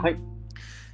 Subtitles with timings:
[0.00, 0.16] はい。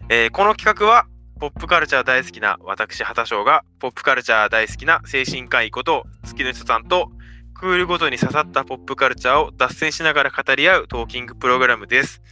[0.08, 1.07] えーこの企画は、
[1.39, 7.10] ポップカルチャー大好きな私、畑翔が、ポップカルチャー大好きな精神科医こと、月の人さんと、
[7.53, 12.23] クールごとに刺さったポップカルチャーを脱線しながら語り合うトーキングプログラムです。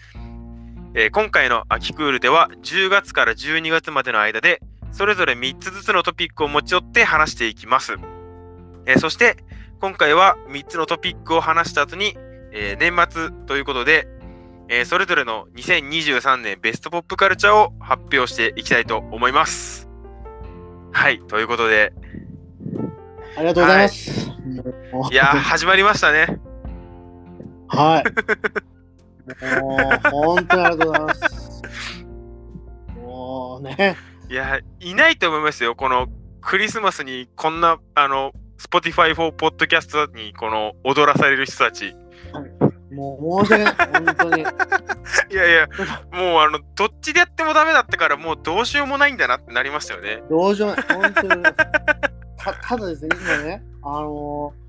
[0.95, 4.62] えー今回の秋クールでは、10月から12月までの間で、
[4.93, 7.96] それぞれ3つずつのトピックを持ち寄って話していきます。
[8.86, 9.36] えーそして、
[9.80, 12.16] 今回は3つのトピックを話した後に、
[12.52, 14.09] えー年末ということで、
[14.69, 19.89] えーそれぞれの2023年ベストポップカルチャーを発表していきたいと思います。
[20.93, 21.93] はい、ということで、
[23.37, 24.30] ありがとうございます。
[24.93, 26.39] もういやー、始まりましたね。
[27.69, 28.05] はい。
[29.61, 31.62] もう、本当にありがとうございます。
[32.95, 33.97] もうね、
[34.29, 35.75] いやー、いないと思いますよ。
[35.75, 36.09] この
[36.41, 41.95] クリスマスにこんな、あの、Spotify for Podcast にこの踊らされる人たち。
[42.92, 43.74] もう申し訳ない、
[44.05, 44.42] 本当に。
[45.30, 45.69] いやいや、
[46.12, 50.22] もうあの、どっちでやってもダメだったから、もうどうしようもないんだなってなりましたよね。
[50.30, 51.42] どうしようもない、本当に。
[52.36, 54.62] たただですね、今ね、あのー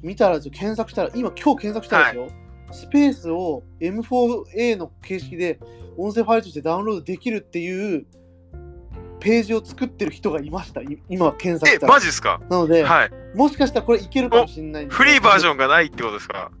[0.00, 2.28] 見たら、検索したら、今、今日検索したらですよ、
[2.70, 5.58] スペースを M4A の形式で
[5.96, 8.06] 音声ファイルとしてダウンロードできるっていう
[9.18, 11.92] ページを作ってる人がいました、い今、検索えし、たら。
[11.94, 12.40] マジですか？
[12.48, 13.10] なので、はい。
[13.34, 16.52] もしかしたらこれいけるかもしれないフリーバージンョンがないってことですか？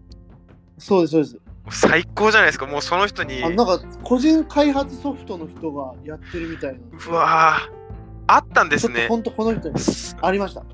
[0.78, 1.38] そうです、そうです。
[1.70, 2.66] 最高じゃないですか。
[2.66, 3.42] もうその人に。
[3.44, 6.78] あなんか個人開発ソフトの人がやってるみたいな。
[7.08, 7.78] うわー
[8.26, 8.94] あったんですね。
[8.94, 9.74] ちょっと本当この人に
[10.22, 10.64] ありました。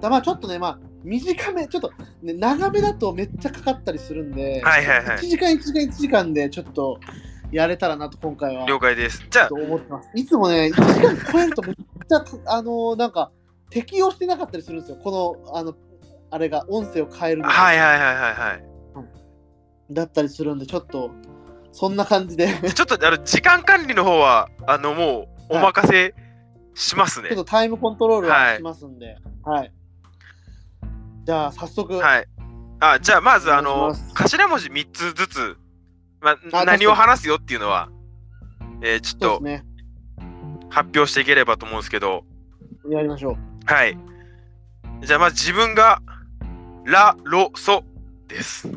[0.00, 7.00] だまあちょっとね、まあ短め、ちょっと、ね、長めだとめっちゃかかったりするんで、はいはいはい1時間1時間1時間でちょっと
[7.50, 9.24] やれたらなと今回は了解です。
[9.28, 10.10] じゃあと、思ってます。
[10.14, 13.30] いつもね、1時間超えるとめっちゃ、 あのーなんか
[13.70, 14.98] 適用してなかったりするんですよ。
[15.02, 15.74] この、あの、
[16.30, 18.71] あれが音声を変えるのがはいはいはいはいはい。
[19.94, 21.10] だったりするんで、ちょっと、
[21.72, 22.48] そんな感じで。
[22.74, 26.14] ちょっとあの時間管理の方は、あのもうお任せ
[26.74, 27.36] しますねちょっ。
[27.38, 29.72] とタイムコントロールはしますんで、はい。
[31.24, 32.26] じゃあ、早速、はい。
[32.80, 35.56] あ、じゃあまずあの頭文字3つずつ、
[36.20, 37.88] まあ、あ何を話すよっていうのは、
[38.80, 39.64] えーちょっとね。
[40.68, 42.24] 発表していければと思うんですけど、
[42.88, 43.36] やりましょう。
[43.66, 43.96] はい。
[45.02, 46.00] じゃあまず自分が
[46.84, 47.84] ラロソ
[48.26, 48.68] です。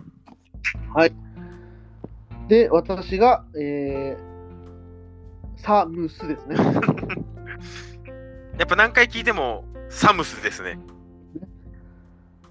[2.48, 6.56] で、私が、えー、サムスですね。
[8.58, 10.78] やっぱ何回聞いてもサムスですね。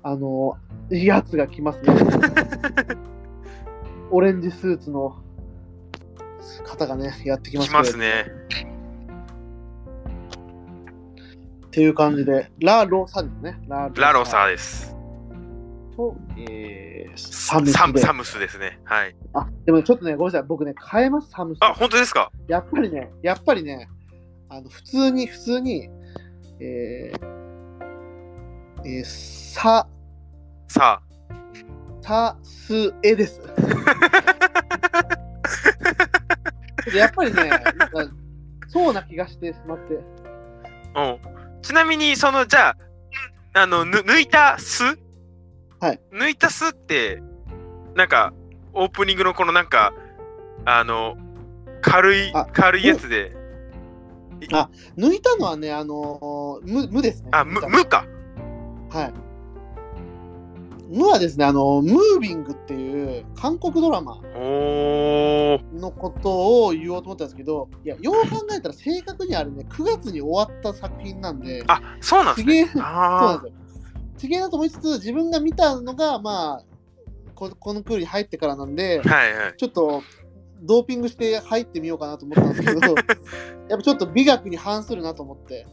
[0.03, 0.57] あの、
[0.91, 1.95] いいやつが来ますね。
[4.11, 5.17] オレンジスーツの
[6.67, 8.27] 方がね、やってきます来ますね。
[11.67, 13.59] っていう感じで、ラロサですね。
[13.69, 14.94] ララロサです。
[15.97, 17.79] と、えー、サムスで。
[17.79, 18.79] サムサムスですね。
[18.85, 19.15] はい。
[19.35, 20.49] あ、でもねちょっとね、ごめんなさい。
[20.49, 21.59] 僕ね、変えます、サムス。
[21.63, 22.31] あ、本当ですか？
[22.49, 23.89] やっぱりね、やっぱりね、
[24.49, 25.89] あの普通に、普通に、
[26.61, 27.27] えー、
[28.85, 29.89] えー、さ、
[30.69, 31.01] さ
[32.03, 33.41] さすえです。
[36.95, 37.51] やっぱりね、
[38.69, 39.99] そうな気がしてしまって。
[40.95, 41.19] あ、うん。
[41.63, 42.77] ちなみに、その、じゃ
[43.55, 44.99] あ、あの、ぬ抜いた巣
[45.85, 46.01] はい。
[46.15, 47.23] 抜いた巣って、
[47.95, 48.33] なんか、
[48.73, 49.93] オープニングのこのなんか、
[50.65, 51.15] あの、
[51.83, 53.37] 軽いあ、軽いやつで、
[54.97, 57.29] 抜いたのはね、あのー、無無ですね。
[57.33, 58.07] あ、む、抜いたむか。
[58.89, 59.15] はい。
[60.89, 64.23] 無はですね、あの、ムービングっていう韓国ドラマ。
[64.25, 72.55] のことを言おうと思ったんですけど、いや、よう考えたら正確にあれね、9月に終わった作品なんで、あ、そうなんですね。
[72.55, 73.64] ちげえ、そうなんあですよ。
[74.19, 76.65] ちげえなと思いつつ、自分が見たのが、まあ、
[77.35, 79.55] ここのクールに入ってからなんであ。、はいはい。
[79.57, 80.03] ちょっと、
[80.63, 82.81] ドーピングして入ってみようかなと思ったんですけど、
[83.69, 85.67] やっぱちょっと美学に反するなと思って、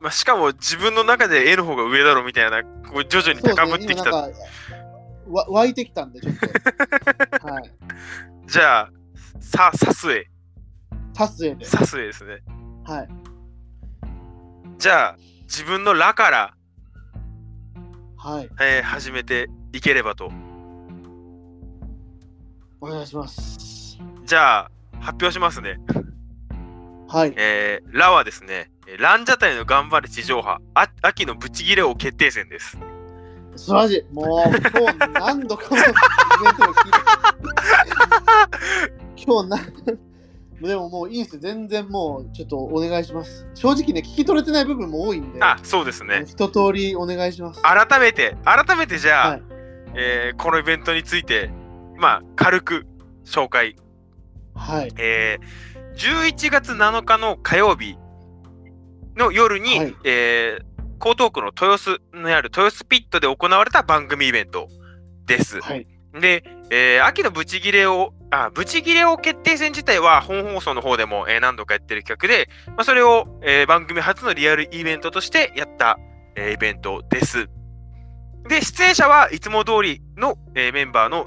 [0.00, 4.28] まあ、しかも自分の中で絵の方が上だろみたいな、こう徐々に高ぶってきた。
[4.28, 4.34] ね、
[5.28, 7.46] わ湧いてきたんで、ちょっと。
[7.46, 7.72] はい。
[8.46, 8.90] じゃあ、
[9.40, 10.26] さ、さすえ。
[11.14, 11.64] サスエで。
[11.64, 12.42] さすえですね。
[12.84, 13.08] はい。
[14.78, 16.54] じゃあ、自分のらから、
[18.24, 18.48] はい。
[18.60, 20.30] えー始めていければと。
[22.80, 23.98] お願いします。
[24.24, 24.70] じゃあ、
[25.00, 25.80] 発表しますね。
[27.08, 27.34] はい。
[27.36, 32.78] えー、ラはですね、えーランジャタイの頑張れ地上波、あ秋のブチギレ王決定戦です。
[33.56, 34.14] 素晴らしい。
[34.14, 35.94] もう、今日何度かのイベン
[36.54, 36.98] トを聞いて。
[39.26, 39.58] 今日な、
[40.68, 41.40] でももういいですよ。
[41.42, 43.46] 全然もう、ちょっとお願いします。
[43.54, 46.24] 正直ね、聞き取れてない部分も多いんで、あ、そうですね。
[46.26, 47.60] 一通りお願いします。
[47.62, 49.42] 改めて、改めてじゃあ、はい
[49.94, 51.50] えーこのイベントについて、
[51.98, 52.86] まあ、軽く
[53.24, 53.76] 紹介。
[54.54, 54.92] はい。
[54.98, 57.98] えー11月7日の火曜日
[59.16, 60.72] の夜に、はいえー
[61.04, 64.68] 江東区の豊洲にある豊洲ピットで行われた番組イベント
[65.26, 65.60] です。
[65.60, 65.86] はい。
[66.20, 66.44] で、
[66.74, 75.98] えー秋のブチギレを、あ、ブチギレを決定戦自体は本放送の方でも、えー何度かやってる企画で、まあ、それを、えー番組初のリアルイベントとしてやった、
[76.34, 77.50] えイベントです。
[78.48, 81.26] で、出演者はいつも通りの、えメンバーの、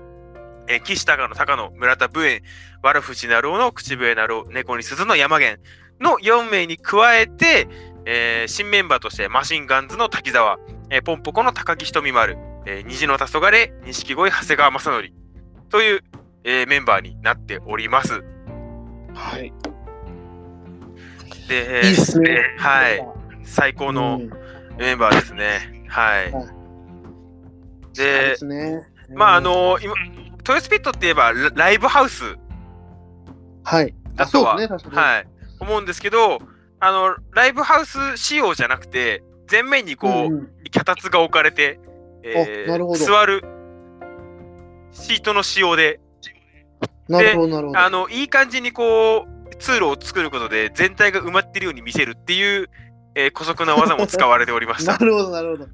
[0.68, 2.42] えー岸高野、高野、村田武園、
[2.82, 5.62] わらふじなるおの口笛なるお、猫に鈴の山源
[6.02, 7.68] の4名に加えて、
[8.08, 10.58] え新メンバーとしてマシンガンズの滝沢、
[10.90, 15.25] えーポンポコの高木ひとみ丸、えー虹の黄昏、錦鯉、長谷川正則
[15.70, 16.02] という、
[16.44, 18.24] えーメンバーになっております。
[19.14, 19.54] はい。
[21.48, 22.56] で、いいっすね。
[22.58, 23.06] はい。
[23.44, 24.30] 最高のうん
[24.78, 25.86] メンバーですね。
[25.88, 26.32] はい。
[26.32, 26.46] はい
[27.96, 28.86] でね。
[29.14, 29.94] まあ、あうん、の今、
[30.44, 32.36] トヨスピットって言えばラライブハウス
[33.64, 33.94] はい。
[34.16, 34.68] だとは、ね。
[34.68, 35.28] はい、
[35.62, 36.40] 思うんですけど、
[36.82, 41.80] あの、ライブハウス仕様じゃなくて、前面にこう、うんうん脚立が置かれて、
[42.24, 43.42] えー座る
[44.96, 46.00] シートの仕様で、
[47.08, 47.80] なるほど、なるほど。
[47.80, 52.70] あの、いい感じにこう、通路を作ることで全体が埋まってるように見せるっていう、
[53.16, 55.06] えー、古速な技も使われておりました な。
[55.06, 55.70] るほど、なるほど。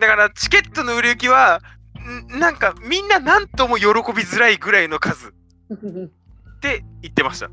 [0.00, 1.60] だから、チケットの売れ行きは、
[2.32, 3.92] んなんか、みんななんとも喜び
[4.22, 5.28] づらいぐらいの数
[5.72, 7.50] って言ってました。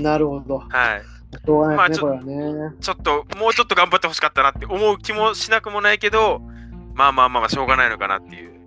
[0.00, 0.58] なるほど。
[0.58, 1.02] はい。
[1.32, 2.76] しょうがないですね、まあね。
[2.80, 6.40] ちょっと、もうちょっと頑張ってほしかったなって思う気もしなくもないけど、
[6.94, 8.59] まあまあまあまあ、しょうがないのかなっていう。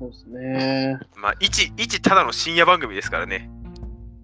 [0.00, 0.98] そうですね。
[1.14, 3.50] まあ、一、一ただの深夜番組ですからね。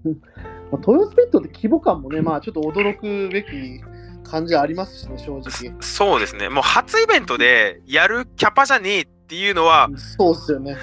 [0.72, 3.80] まあ、トヨスピットって規模感もね、まあちょっと驚くべき
[4.24, 5.74] 感じありますしね、正直。
[5.80, 6.48] そうですね。
[6.48, 10.76] もう初イベントでやるキャパじゃねえっていうのは、そうっすよね。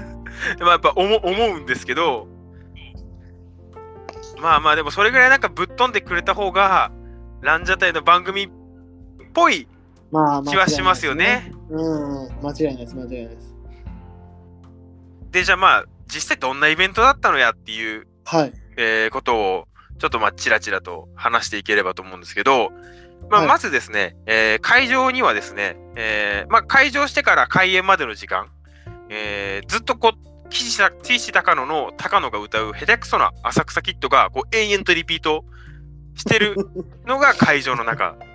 [0.60, 2.26] まあ、やっぱ思思うんですけど、
[4.40, 6.90] まあまあでもそれぐらいなんかぶっ飛んでくれた方が、
[7.42, 8.48] ランジャタイの番組っ
[9.34, 9.68] ぽい
[10.10, 11.52] まあ、気はしますよね。
[11.70, 13.51] うん、間違いないです、間違いないです。
[15.32, 18.52] で、じゃあまあ、実際どんなイベントだったのやっていう、はい。
[18.76, 19.68] えーことを、
[19.98, 22.70] ちょっとまあ、ちらちらと話していければと思うんですけど、
[23.30, 28.48] まあ、はいまずですね、えー会場にはですね、えーまあ、会場してから開演までの時間、
[29.08, 35.44] えーずっとこう、岸田岸高野の高野が歌う下手くそな浅草キッドがこう延々とリピート
[36.14, 36.56] してる
[37.06, 38.16] のが会場の中。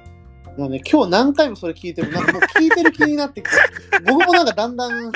[0.58, 3.58] なんで今日何回もそれ聞いてる、なんかもう聞いてる気になってきて、
[4.06, 5.12] 僕もなんかだんだんあの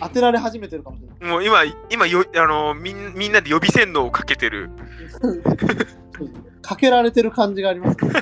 [0.00, 1.30] 当てられ始めてるかもしれない。
[1.30, 1.58] もう今、
[1.88, 4.70] 今よ、あのみんみんなで予備洗脳をかけてる。
[6.62, 8.12] かけられてる感じがあります、ね。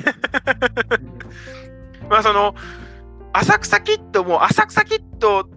[2.11, 2.55] まあその、
[3.33, 5.49] 浅草キッドも浅草キッド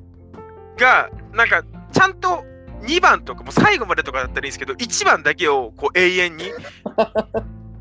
[0.78, 2.46] が、なんか、ちゃんと
[2.84, 6.51] 2番とか、もう最後までとかだったらいいんですけど、1番だけをこう永遠に、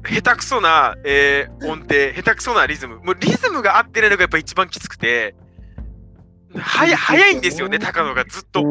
[0.04, 2.98] 下手くそな、えー音程、下手くそなリズム。
[2.98, 5.34] もうリズムが合ってないのがやっぱ一番きつくて、
[6.56, 8.62] はや早いんですよね、高野がずっと。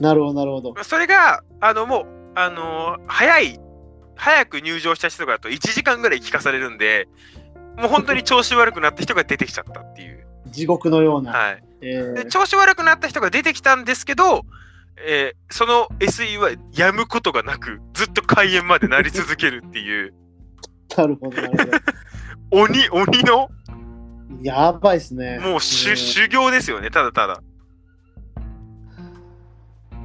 [0.00, 0.74] なるほど、なるほど。
[0.82, 3.60] それが、あの、もう、あのー早い、
[4.16, 7.08] 早く入場した人がだと1時間ぐらい聞かされるんで、
[7.76, 10.26] もう本当に調子悪くなった人が出てきちゃったっていう。
[10.48, 11.32] 地獄のような。
[11.32, 11.62] はい。
[11.82, 14.44] えーで調子悪くなった人が出てきたんですけど、
[14.98, 20.14] えーその SE はやむことがなく、ずっと開演までなり続けるっていう、
[20.96, 22.62] なるほど、なるほど。
[22.62, 23.48] 鬼、鬼の、
[24.42, 25.38] やばいっすね。
[25.38, 27.42] もうしゅうん修行ですよね、ただただ。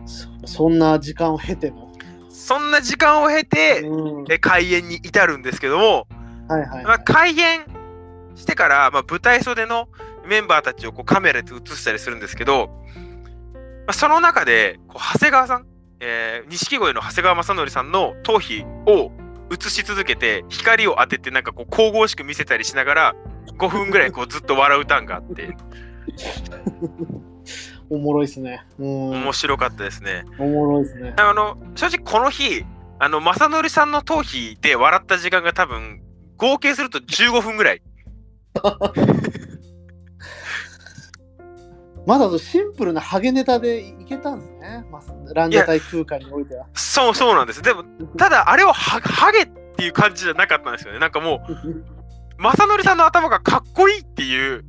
[0.06, 1.92] そそんな時間を経ての？
[2.30, 6.08] そんな時間を経て、うんえ開演に至るんですけども、
[6.48, 7.62] はいはい、まあ、開演
[8.36, 9.88] してから、まあ、舞台袖の
[10.28, 12.70] メンバーたちをこうカメラで映したりするんですけど、
[13.88, 15.66] まあ、その中でこう長谷川さん、
[16.02, 19.12] えー錦鯉の長谷川正則さんの頭皮を
[19.50, 23.16] 映し続けて光を当ててなんかこう神々しく見せたりしながら
[23.58, 25.56] 5分ぐらいこうずっと笑うターンがあって
[27.90, 28.66] おもろいっすね。
[28.78, 29.10] うん。
[29.24, 30.26] 面白かったですね。
[30.38, 31.14] おもろいっすね。
[31.16, 32.66] あの正直この日
[33.00, 36.02] あの正則さんの頭皮で笑った時間が多分
[36.36, 37.82] 合計すると15分ぐらい
[42.08, 44.86] まだシンプルなハゲネタでいけたんですね。
[44.90, 46.66] まあ、ランジャタイ空間においては。
[46.74, 47.84] そうそうなんですでも
[48.18, 54.64] ただあれをハハゲっていう感じじゃなかったんですよねなんかもう 正則さんの頭がかっこいいっていう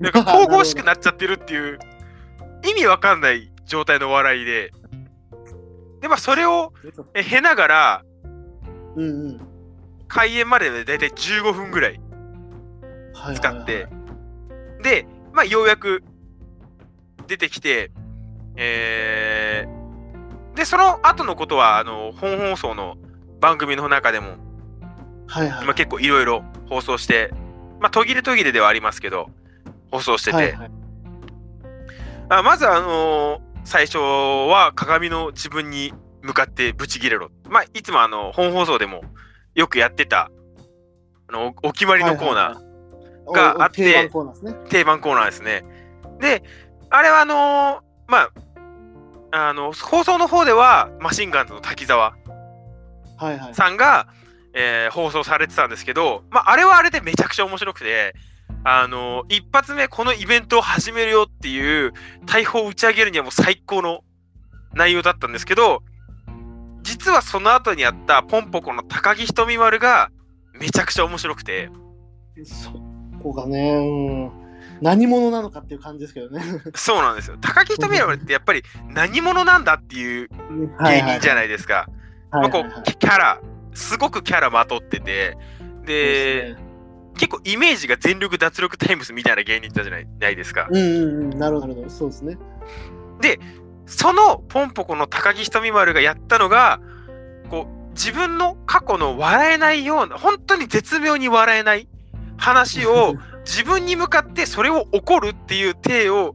[0.00, 1.78] なんか 神々しくなっちゃってるっていう
[2.68, 4.70] 意味わかんない状態の笑いで
[6.02, 6.74] でまあそれを
[7.14, 8.02] え経ながら
[8.96, 9.40] うんうん。
[10.08, 13.88] 開演まででだいたい15分ぐらいはいはいはい使って、
[14.82, 16.02] でまあようやく
[17.26, 17.90] 出てきて
[18.56, 19.66] え
[20.54, 22.96] で、その後のことは、あの、本放送の
[23.40, 24.36] 番組の中でも、
[25.26, 25.66] はいはい。
[25.66, 27.32] まあ、結構いろいろ放送して、
[27.80, 29.30] まあ、途切れ途切れではありますけど、
[29.90, 30.70] 放送してて、はいはい
[32.28, 37.30] あまずあのー最初は鏡の自分に向かってブチギレろ。
[37.48, 39.02] まあ、いつもあの、本放送でも
[39.54, 40.32] よくやってた、
[41.28, 43.84] あの、おお決まりのコーナー、があって。
[43.84, 45.64] 定番コーナーですね。
[46.20, 46.42] で、
[46.94, 48.28] あれはあのーま
[49.32, 52.14] あ、あの、放送の方では、マシンガンズの滝沢
[53.16, 53.54] はいはい。
[53.54, 54.06] さんが、
[54.54, 58.14] えー放送されてたんですけど、まあ、あれはあれでめちゃくちゃ面白くて、
[58.64, 61.92] あの一発目このイベントを始めるよっていう
[62.26, 64.04] 大砲を打ち上げるにはもう最高の
[64.74, 65.82] 内容だったんですけど、
[66.82, 70.10] 実はその後にあったポンポコの高木ひとみ丸が
[70.60, 71.70] めちゃくちゃ面白くて、
[72.44, 72.72] そ
[73.22, 74.41] こがね、うん。
[74.82, 76.42] 何者なのかっていう感じですけどね。
[76.74, 77.36] そうなんですよ。
[77.40, 80.28] 高木ひとみ丸ってやっぱり何者なんだっていう
[80.84, 81.88] 芸人じゃいないですか。
[82.30, 83.40] はいまあ、こうキャラ、
[83.74, 85.36] すごくキャラまとってて、
[85.86, 86.72] で、ね
[87.14, 90.66] 結構イメージが全力脱力タイムスみたいな芸人だじゃないないですか。
[90.70, 92.38] うんうんうん、なるほど、なるほど、そうですね。
[93.86, 96.80] そのポンポコの高木ひとみ丸がやったのが、
[97.50, 101.88] こう、自分の過去の笑えないような、本当に絶妙に笑えない
[102.38, 106.34] 話を 自分に向かってそれを怒るっていう体を、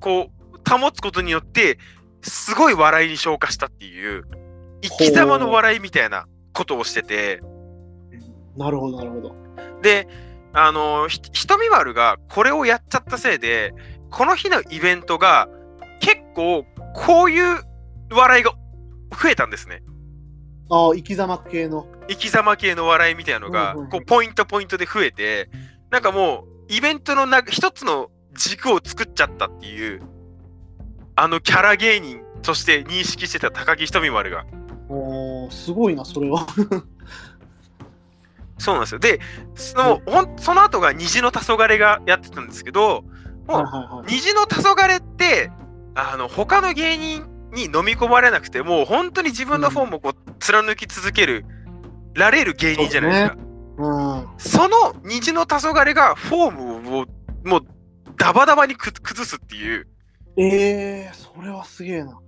[0.00, 1.78] こう、保つことによって、
[2.22, 4.24] すごい笑いに昇華したっていう、
[4.82, 7.40] 生き様の笑いみたいなことをしてて、
[8.56, 9.34] なるほど、なるほど。
[9.82, 10.08] で、
[10.52, 13.74] あのひひとみ丸がこれをやっちゃったせいで、
[14.10, 15.48] この日のイベントが
[16.00, 16.64] 結構
[16.94, 17.60] こういう
[18.10, 18.52] 笑いが
[19.10, 19.82] 増えたんですね。
[20.70, 21.86] ああ、生き様系の。
[22.08, 25.48] 生き様系の笑いみたいなのがうんうんうんこうポイントポイントで増えて、
[25.94, 30.02] なんかもうイベントのな一つの軸を作っちゃったっていう、
[31.14, 34.44] あのキャラ芸人として認識してた高木ひとみ丸が。
[34.88, 36.48] おーすごいな、それは。
[38.58, 38.98] そうなんですよ。
[38.98, 39.20] で、
[39.54, 43.04] その,、ほんその後が虹の黄昏がやってたんですけど、
[43.46, 43.64] もう。
[44.08, 45.52] 虹の黄昏って
[45.94, 51.46] あの他の芸人に飲み込まれなくてもう本当に自分のフォームをこう貫き続ける、
[52.14, 53.43] られる芸人じゃないですか。
[53.76, 54.28] うん。
[54.38, 56.50] その虹の黄昏がフォー
[56.82, 57.06] ムを
[57.44, 57.60] もう
[58.16, 59.88] ダバダバにく崩すっていう
[60.36, 60.46] え
[61.06, 62.12] えー、それはすげえな。
[62.12, 62.20] も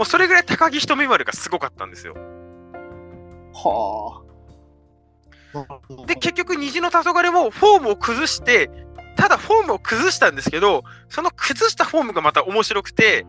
[0.00, 2.14] うそれぐらい高木ひとみ丸がすごかったんですよ。
[3.54, 4.30] はあ。
[6.06, 8.70] で結局虹の黄昏もフォームを崩して
[9.16, 13.26] ただフォームを崩したんですけどその崩したフォームがまた面白くて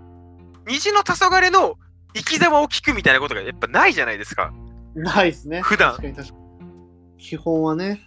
[0.68, 1.78] 虹の黄昏の
[2.14, 4.54] 生き様を聞くみたいなことがやっぱないじゃないですか。
[4.94, 5.62] ないですね。
[5.62, 6.41] 普段確かに確かに。
[7.22, 8.02] 基本はね。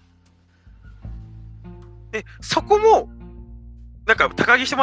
[2.10, 3.08] でそこも
[4.06, 4.76] なんか高木ひと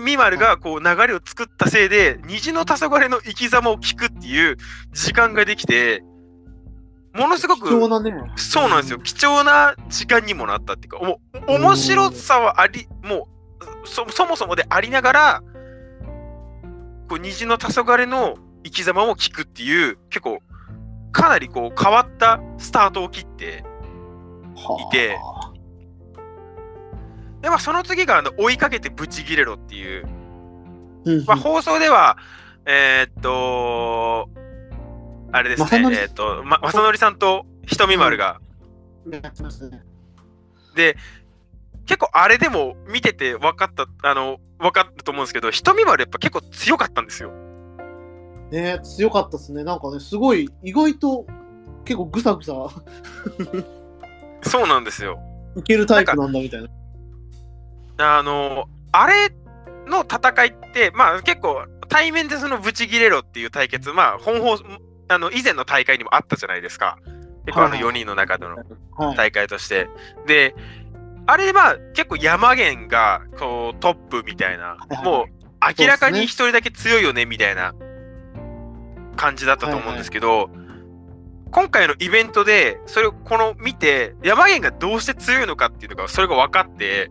[0.00, 4.56] み丸がこう流れを作ったせいで虹の黄昏の生き様を聞くっていう
[4.92, 6.04] 時間ができて
[7.14, 8.12] ものすごく貴重なね。
[8.36, 8.98] そうなんですよ。
[8.98, 13.28] 貴重な時間にもなったっていうか、もう面白さはあり、も
[13.84, 15.42] うそそもそもでありながら、
[17.08, 20.40] こう虹の黄昏の生き様を聞くっていう、結構、
[21.10, 23.75] かなりこう変わったスタートを切って、は
[24.56, 25.18] いて。
[27.42, 30.06] でまあ、その次があの追いかけてブチギレろっていう、
[31.26, 32.16] まあ、放送では、
[32.64, 34.28] えーっと、
[35.32, 38.40] あれですね、えーっと、ま、正則さんとひとみ丸が。
[40.74, 40.96] で、
[41.86, 47.30] 結構あれでも見てて分かった、あの、分かったと思うんですけど、ひとみ丸やっぱ結構強かったんですよ。
[48.50, 49.62] ね強かったですね。
[49.62, 51.26] なんかね、すごい、意外と
[51.84, 52.54] 結構ぐさぐさ
[54.48, 55.18] そうなんですよ。
[55.56, 58.18] いけるタイプなんだみたいな。
[58.18, 59.30] あの、あれ
[59.86, 64.58] の戦いって、まあ結構対面でそのブチギレろっていう対決、まあ本放、
[65.08, 66.98] あの、以前の大会にもあったじゃないですか。
[67.46, 68.56] 結構あのはい4人の中での
[68.96, 69.16] はい。
[69.16, 69.88] 大会として。
[70.26, 70.54] で、
[71.26, 75.36] あれまあ結構山源がこうトップみたいな、はいはいもう
[75.78, 77.74] 明らかにそうですね一人だけ強いよねみたいな
[79.16, 80.50] 感じだったと思うんですけど、
[81.56, 87.10] 今回のイベントでそれをこの見て山源がどうして強いのかっていうのがそれが分かって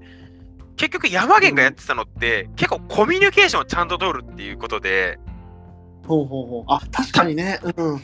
[0.78, 5.18] 結局山源がやってたのって結構コミュニケーションをちゃんと取るっていうことで
[6.06, 6.64] ほうほうほう。
[6.68, 7.60] あ、確かにね。
[7.76, 8.02] うん。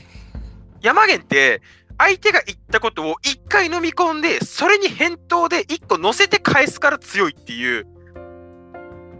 [0.81, 1.61] 山源って
[1.99, 7.85] 相手が言ったことを一回飲み込んでそれに返答で一個乗せて返すから強いっていう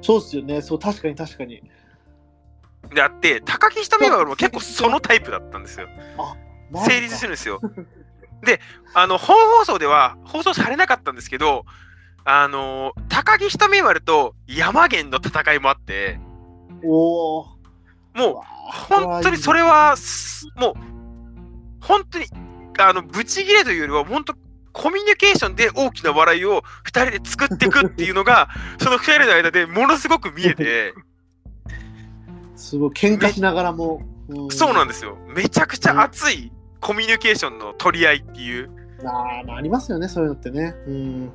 [0.01, 0.59] そうっすよね。
[0.63, 1.61] そう、確かに確かに。
[2.95, 5.87] であって高木ひとみ丸も結構そのタイプだったんですよ
[6.17, 7.61] マジか成立するんですよ
[8.43, 8.59] で
[8.93, 11.65] あの本放送では放送されなかったんですけど
[12.23, 16.19] あの高木ひとみ丸と山源の戦いもあって
[16.83, 17.45] おお。
[18.13, 18.35] もう
[18.71, 20.73] 本当にそれは、すもう、
[21.81, 22.25] 本当に、
[22.79, 24.33] あの、ブチギレというよりは、本当、
[24.73, 28.49] コミュニケーションで大きな笑いを2人で作っていくっていうのが、
[28.81, 30.93] その2人の間でものすごく見えて、
[32.55, 34.01] すごい喧嘩しながらも。
[34.49, 35.17] そうなんでですよ。
[35.35, 38.69] めちゃくちゃ熱いコミュニケーションの取り合いっていう。
[38.99, 39.07] す。
[39.07, 40.75] あーまあ、ありますよね、そういうのってね。
[40.87, 41.29] うん。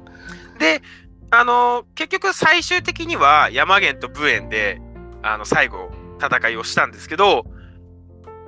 [0.59, 0.83] で、
[1.31, 4.81] あの結局最終的には山源と武園で、
[5.23, 7.45] あの、最後、戦いをしたんですけど、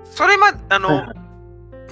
[0.05, 1.29] それま、あの、はいはい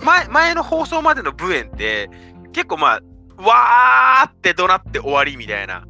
[0.02, 2.10] 前前の放送までの武園って
[2.52, 3.00] 結構ま
[3.38, 5.86] あわーって怒鳴って終わりみたいな。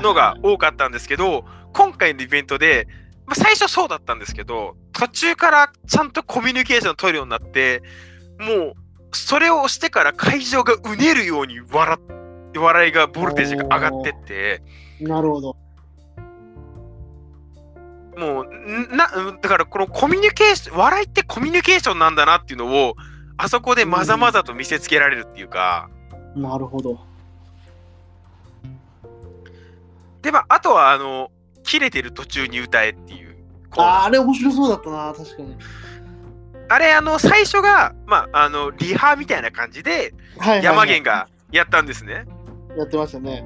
[0.00, 2.86] のが多かったんですけど今回のイベントで、
[3.26, 7.82] まあ、最初そうだったんですけど途中からちゃんとコミュニケーションを取るようになって
[8.38, 8.74] もう
[9.12, 12.00] それをしてから会場がうねるように笑っ
[12.58, 14.62] 笑いがボルテージが上がってって
[15.00, 15.56] なるほど。
[18.16, 22.94] もうんなうんだからこのコミュニケーション笑いってコミュニケーションなんだなっていうのを
[23.36, 25.90] あそこでまざまざと見せつけられるっていうか、
[26.34, 26.98] なるほど。
[30.22, 31.30] でまああとはあの
[31.62, 33.36] 切れてる途中に歌えっていう
[33.72, 35.56] あーあれ面白そうだったな、確かに。
[36.68, 40.12] あれあの最初がまああのリハみたいな感じで
[40.62, 42.24] 山源がやったんですね。
[42.76, 43.44] やってましたね。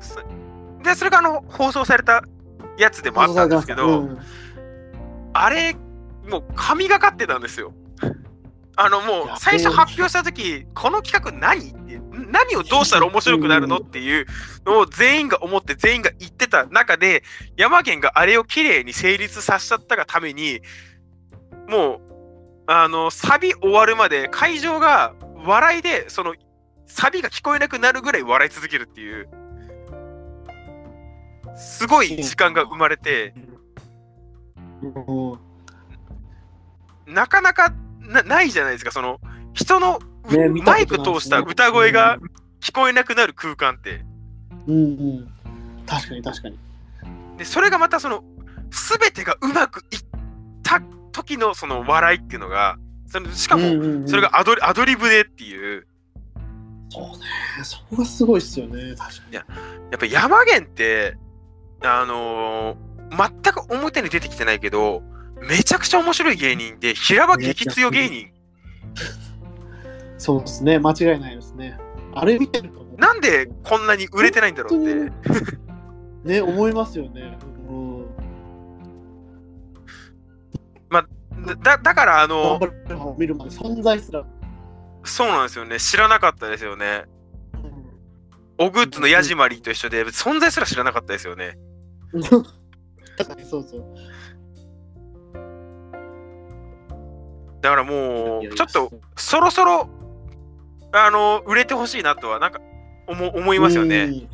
[0.00, 0.20] そ
[0.82, 2.22] でそれがあの放送された
[2.78, 4.18] やつでもあったんですけど、うん
[5.34, 5.74] あれ
[6.28, 7.72] もう神がかってたんですよ。
[8.76, 11.70] あのもう最初発表した時この企画何？
[11.70, 12.00] って
[12.30, 14.26] 何をどうしたら面白くなるのっていう
[14.66, 17.22] のを全員が思って全員が言ってた中で
[17.56, 20.60] 山源があれをきれいに成立させちゃったがために
[21.68, 22.00] もう
[22.66, 25.14] あのサビ終わるまで会場が
[25.44, 26.34] 笑いでその
[26.86, 29.28] サビが聞こえなくなるぐらい笑い続けるっていう
[31.56, 33.34] すごい時間が生まれて
[34.82, 35.38] うん
[37.06, 39.20] なかなかなないじゃないですかその
[39.52, 39.98] 人の
[40.30, 42.18] ねマイク通した歌声が
[42.60, 44.04] 聞こえなくなる空間って
[44.66, 44.78] うんう
[45.24, 45.32] ん。
[45.86, 46.58] 確かに確かに。
[47.38, 48.22] でそれがまたその
[48.98, 50.00] 全てがうまくいっ
[50.62, 50.80] た
[51.12, 55.86] 時のその笑いっていうのがそのしかもそれがアドリアドリブでっていう。
[56.88, 57.64] そうね。
[57.64, 59.34] そこがすごいっすよね、確かに。
[59.34, 61.16] やっぱ山源って
[61.82, 65.02] あのー全く表に出てきてないけど
[65.46, 68.30] めちゃくちゃ面白い芸人で平場激強芸人。
[70.18, 71.78] そうですね、間違いないですね。
[72.14, 75.12] あれ見てるとね、なんでこんなに売れてないんだろうって。
[76.24, 77.36] ね、思いますよね。
[81.62, 82.60] だだからあの
[83.18, 84.24] 見るまで存在すら。
[85.04, 87.06] そうなんですよね知らなかったですよね
[87.54, 91.58] うんオグッズのヤジマリーと一緒で存在すら知らなかったですよね。
[93.18, 93.84] 確かにそうそう。
[97.60, 99.88] だからもう、ちょっとそろそろ、
[100.92, 102.60] あの、売れてほしいなとは、なんか
[103.06, 104.04] 思思いますよね。
[104.04, 104.28] うん。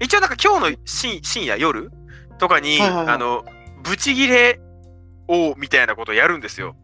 [0.00, 1.90] 一応、なんか今日の深深夜、夜
[2.38, 3.44] とかに、はいはいはいあの、
[3.82, 4.60] ブチギレ
[5.28, 6.76] をみたいなことをやるんですよ。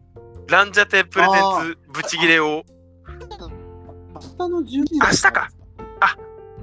[0.47, 2.63] ランジャテプレゼンツブチギレを。
[3.07, 5.49] 明日の12時明日か。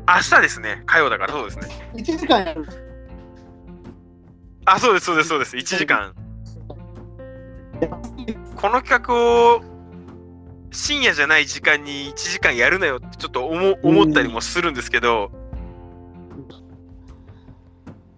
[0.08, 0.82] 明日ですね。
[0.86, 1.90] 火曜だから、そうですね。
[1.94, 2.64] 1時間やる。
[4.64, 5.56] あ、そうです、そうです、そうです。
[5.56, 6.14] 1時間。
[8.54, 9.14] この企画
[9.56, 9.62] を
[10.70, 15.30] 深夜じゃない時間に1時間やるなよってちょっと思思ったりもするんですけど、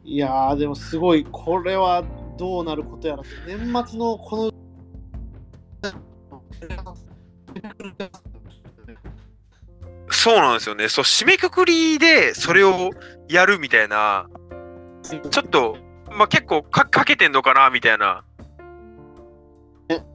[0.04, 2.04] いやー、でもすごい、これは
[2.38, 3.22] どうなることやら。
[3.46, 4.52] 年末のこの。
[10.10, 10.88] そうなんですよね。
[10.88, 12.90] そう、締めくくりでそれを
[13.28, 14.28] やるみたいな、
[15.30, 15.76] ちょっと、
[16.10, 18.24] まあ、結構かかけてんのかなみたいな、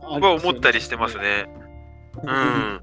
[0.01, 1.17] は思ったりしてます。
[1.17, 1.47] ね。
[2.23, 2.81] ううんん。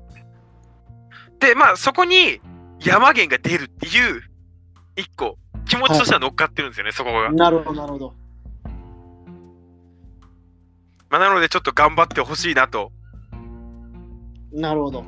[1.40, 2.40] で、まあ、そこに
[2.80, 4.22] 山源が出るっていう、
[4.96, 7.32] 一個、気持ちとしては乗っかってるんですよね、そこが。
[7.32, 8.19] なるほど、なるほど。
[11.10, 12.92] まあ、なので、ちょっと頑張ってほしいなと。
[14.52, 15.02] なるほど。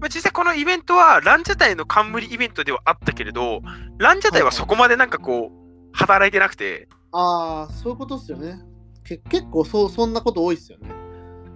[0.00, 3.62] まあ、実際このイベントはランジャタイの冠イベントではあったけれど、
[3.98, 8.60] ランジャタイはそこまでなんかこう、働いてなくて、ああ、そういうことっすよね。
[9.04, 10.90] け結構そうそんなこと多いっすよね。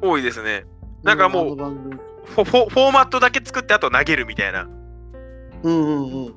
[0.01, 0.65] 多いですね。
[1.03, 4.69] なんかもうフォフォフォーマットだけ作ってあと投げるみたいな。
[5.63, 6.35] うんうんうん。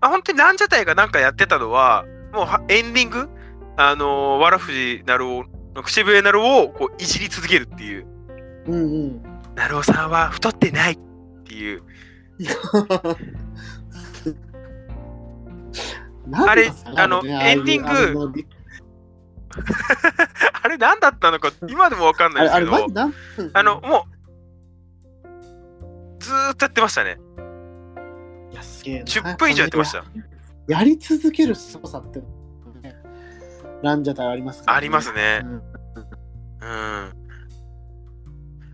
[0.00, 3.28] まあ、本当にランジャタイがなんかやってたのは、もうはエンディング、
[3.76, 5.44] あのー、わらふじなるお、
[5.82, 8.06] 口笛なるをこういじり続けるっていう。
[8.66, 9.22] うんうん。
[9.54, 10.98] なるおさんは太ってないっ
[11.44, 11.82] ていう。
[16.32, 18.42] あれあのねエンディング
[20.62, 22.74] あれ何だったのか今でもわかんないですけど
[23.54, 24.16] あの、もう
[26.18, 27.18] ずーっとやってましたね
[28.52, 29.04] いや、すげえな。
[29.04, 30.04] 10分以上やってました
[30.68, 32.26] やり続ける凄さって、ね、
[33.82, 35.42] ランジャタイありますから、ありますね。
[35.44, 35.52] うん。
[35.54, 37.12] うん。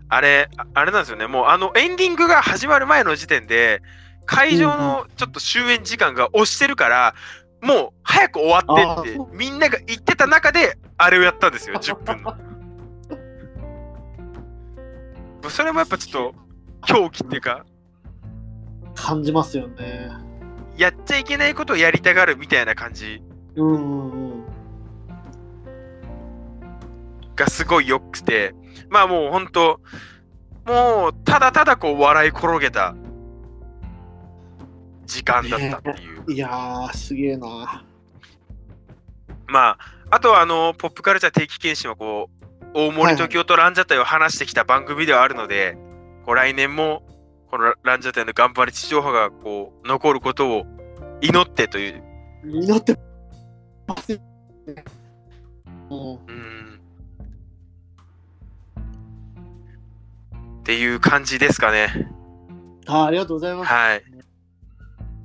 [0.09, 1.27] あれああれなんですよね。
[1.27, 3.81] もうあのエンディングが始まる前の時点で
[4.25, 7.15] 会場のちょっと終演時間が押してるから、
[7.61, 11.77] もう早く終わってってみんなが言ってた中であれをやったんですよ。
[11.81, 12.35] 10分の。
[15.49, 16.35] それもやっぱちょっと
[16.85, 17.65] 狂気っていうか。
[18.95, 20.11] 感じますよね。
[20.77, 23.21] やっちゃいけないことをやりたがるみたいな感じ。
[23.55, 24.32] うんうんうん。
[27.35, 28.53] がすごい良くて
[28.89, 29.79] まあもうほんと
[30.65, 32.95] もうただただこう笑い転げた
[35.05, 37.83] 時間だったっていう、 いやー、すげえな。
[39.47, 39.77] まあ
[40.09, 45.77] あとはあのポップカルチャー定期検診はこう大森時生とランジャタイを話してきた番組ではあるので、
[46.25, 47.03] こう来年も
[47.51, 50.65] このランジャタイの頑張り地上波がこう残ることを
[51.21, 52.03] 祈ってという、
[52.45, 52.97] 祈って
[53.87, 54.19] ますよ
[54.65, 54.83] ね。
[55.89, 56.52] うん
[60.63, 62.07] っていう感じですかね。
[62.85, 63.73] あーありがとうございます。
[63.73, 64.03] はい。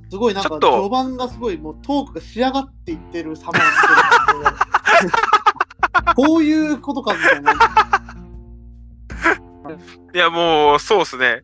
[0.09, 3.53] すごいなんか序盤がすごいもうトークが仕上がっていってる様
[6.15, 7.53] こういうことかみたいな。
[10.13, 11.41] いやもうそうですね。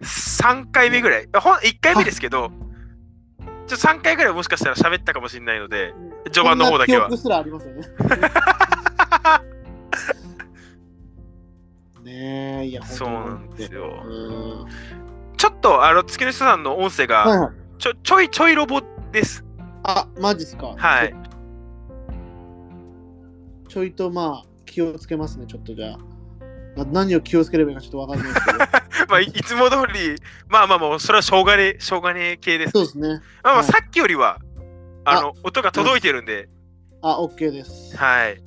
[0.00, 1.28] 3回目ぐらい。
[1.34, 2.50] ほん1回目ですけど、
[3.66, 5.92] ちょっと3回ぐらいもしかしたら喋ったかもしれないので、
[6.32, 7.82] 序盤の方だけは記憶すらありますよね。
[12.04, 14.02] ねえ、いや、そうなんですよ。
[14.04, 14.66] うん。
[15.36, 17.50] ちょっとあの月の人さんの音声がはいはい。
[17.78, 19.44] ちょちょいちょいロボです。
[19.82, 20.74] あ、マジっすか。
[20.76, 21.14] はい。
[23.68, 25.98] ちょいとまあ、気をつけますね、ちょっとじゃあ。
[26.76, 28.58] まあ、何を気をつければいいかちょっとわかんないですけど。
[29.08, 30.16] まあいいつも通り、
[30.48, 32.72] まあまあまあ、それはしょうがねえ、しょうがねえ系です。
[32.72, 33.08] そうですね。
[33.08, 34.38] まあまあはいさっきよりは、
[35.04, 36.48] あの、音が届いてるんで、
[37.02, 37.96] あ、OK です。
[37.96, 38.42] はい。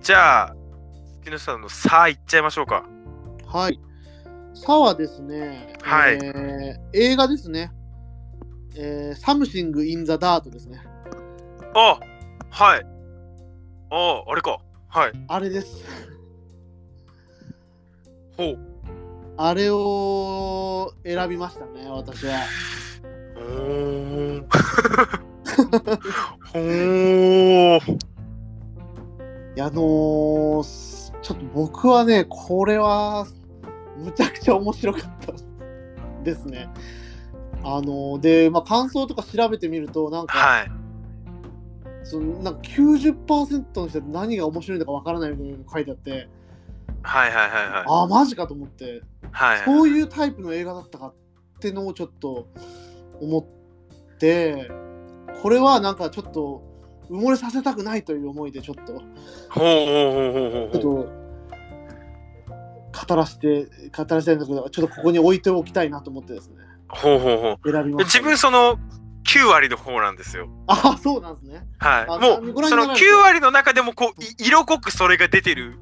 [0.00, 0.54] じゃあ、
[1.28, 2.84] 月の人さんのさあいっちゃいましょうか。
[3.46, 3.80] はい。
[4.54, 7.70] さはですね、はいえー映画ですね。
[8.76, 10.80] えー、 Something in the Dirt ですね。
[11.74, 11.98] あ
[12.50, 12.86] はい。
[13.90, 14.58] ああ、あれか。
[14.88, 15.12] はい。
[15.28, 15.84] あれです。
[18.36, 18.58] ほう。
[19.36, 22.38] あれを選びましたね、私は。
[23.34, 24.44] ほー。
[26.52, 27.98] ほー。
[29.56, 30.87] いや、あのーす
[31.28, 33.26] ちょっと僕はね、これは、
[33.98, 35.34] むちゃくちゃ面白かった
[36.24, 36.70] ですね。
[37.62, 40.70] あのーで、まあ、感想とか調べてみると、なんか、はい。
[42.02, 46.28] そのなんか90%の人は何が面白いのかわからないみたいなの書いてあって、
[47.02, 47.84] はいはいはいはい。
[47.86, 49.58] ああ、マジかと思って、はい。
[49.66, 51.14] そういうタイプの映画だったかっ
[51.60, 52.48] てのをちょっと
[53.20, 54.70] 思って、
[55.42, 56.62] これはなんかちょっと
[57.10, 59.02] 埋もれさせたくないという思いでちょっと、ほう
[59.50, 59.62] ほう
[60.12, 60.70] ほうほうほうほう。
[60.72, 61.17] ちょっと
[63.06, 66.56] 語らせて、語らせたいんだけど、ちょっとここに置いておきたいなと思ってですね、
[66.88, 67.70] ほうほうほう。
[67.70, 68.04] 選びま。
[68.04, 68.78] 自分その
[69.24, 70.48] 9割の方なんですよ。
[70.66, 71.66] ああ、そうなんですね。
[71.80, 72.20] あはい。
[72.20, 75.78] もうそのご覧になられて9割の中でもこうい色濃くそれが出てる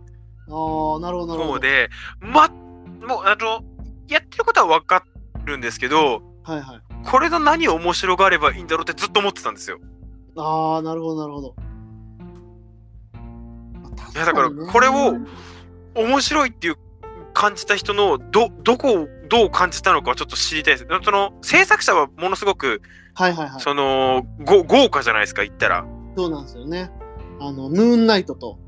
[0.48, 1.52] ああ、なるほど、なるほど。
[1.55, 3.64] 方で、ま、もうあの、
[4.09, 5.05] やってることは分か
[5.44, 7.07] るんですけど、はいはい。
[7.09, 9.79] これの何を面白がればいいんだろうってずっと思ってたんですよ。
[10.37, 11.55] ああ、なるほど、なるほど。
[14.14, 15.14] いやだからこれを
[15.94, 16.76] 面白いっていう
[17.37, 20.87] 感じた人のどどこをどう感じたのかちょっと知りたいです。
[21.05, 22.81] その制作者はものすごく
[23.12, 23.61] はいはいはい。
[23.61, 25.87] そのご豪華じゃないですか言ったら。
[26.16, 26.90] そうなんですよね。
[27.38, 28.59] あの、ムーンナイトと、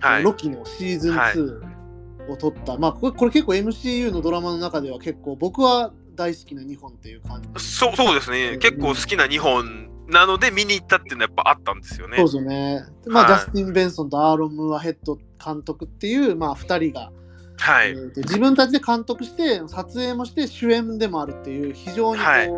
[0.00, 7.48] あはいと、ロキのシーズン2を撮った、まあ、これこれ結構 MCU のドラマの中では結構僕は大好きな2本っていう感じ。
[7.62, 8.56] そうそうですね。
[8.58, 12.26] 結構好きな2本なので見に行ったっていうのはやっぱあったんですよねそう。
[12.26, 12.84] ですよね。
[13.06, 17.10] まあ、はいジャスティン・ベンソンとアーロン・ムーアヘッド監督っていう、まあ、2人が、
[17.58, 17.90] はい。
[17.90, 22.50] えーと自分たちで監督して、撮影もして主演でもあるっていう、非常にこう、はい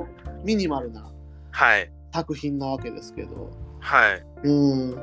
[0.44, 1.10] ミニマルな
[1.50, 1.90] はい。
[2.12, 3.50] 作品なわけですけど。
[3.80, 4.24] はい。
[4.44, 4.96] うん。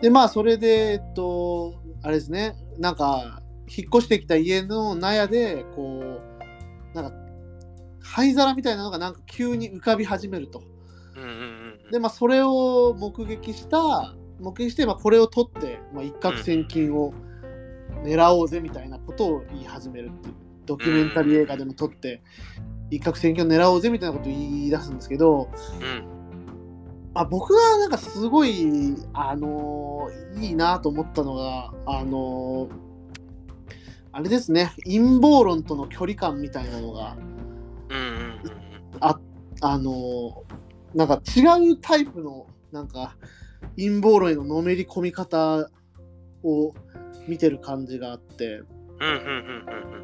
[0.00, 6.20] で、まあ、それで、えっと、あれですね、なんか、引っ越してきた家の納屋で、こ
[6.94, 7.16] う、なんか、
[8.00, 10.62] 灰皿みたいなのがなんか急に浮かび始めると。
[11.16, 11.90] うんうんうん。
[11.90, 17.12] で、まあ、それを目撃した、目撃して、まあ、これを取って、まあ、一攫千金を
[18.02, 20.34] 狙おうぜみたいなことを言い始めるっていう、
[20.66, 22.22] ドキュメンタリー映画でも撮って、
[22.90, 26.18] 一攫千金を狙おうぜみたいなことを言い出すんですけど、うん。
[27.14, 32.88] あ僕がなんかすごい、あのーいいなと思ったのが、あのー
[34.12, 37.16] あれですね、陰謀論との距離感みたいなのが、
[37.90, 38.58] うんうんうん
[39.00, 40.58] あのー
[40.94, 43.16] なんか違うタイプの、なんか
[43.76, 45.68] 陰謀論へののめり込み方
[46.42, 46.74] を
[47.28, 48.62] 見てる感じがあって、うん
[49.00, 50.02] うんうん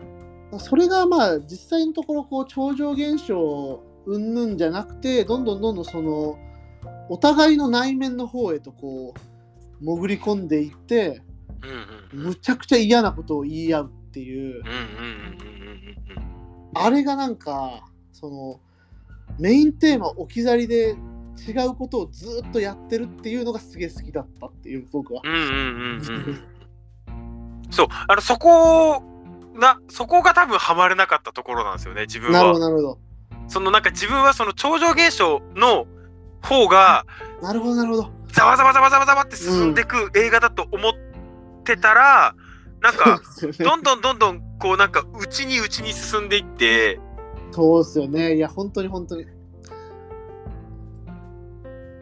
[0.52, 6.38] うんそれがまあ実際のところこう超常現象うんぬんじゃなくてどんどんどんどんその
[7.08, 11.22] お互いの内面の方へとこう潜り込んでいって
[11.60, 14.60] うんうんうんむちゃくちゃ嫌なことを言い合うっていう。
[14.60, 16.34] うんうんうんうんうん
[16.76, 18.60] あれがなんかその
[19.38, 20.96] メインテーマ置き去りで
[21.48, 25.22] 違うことをずっとやってるっていうのがすげえ好きだったっていう僕は。
[27.74, 29.02] そうあのそこ
[29.54, 32.98] なそこが多分ハマれなかったところなんですよね自分なるほどはなるほど。
[33.48, 35.86] そのなんか自分はその超常現象の
[36.42, 37.04] 方が
[37.42, 38.10] なるほどなるほど。
[38.28, 40.92] ざわざわざわざわざわって進んでいく映画だと思っ
[41.62, 42.34] てたら、
[42.80, 46.98] なんかそうですよねどんどんどんどんこうなんか内に内に進んでいって
[47.52, 48.34] そうですよね。
[48.34, 49.26] いや本当に本当に。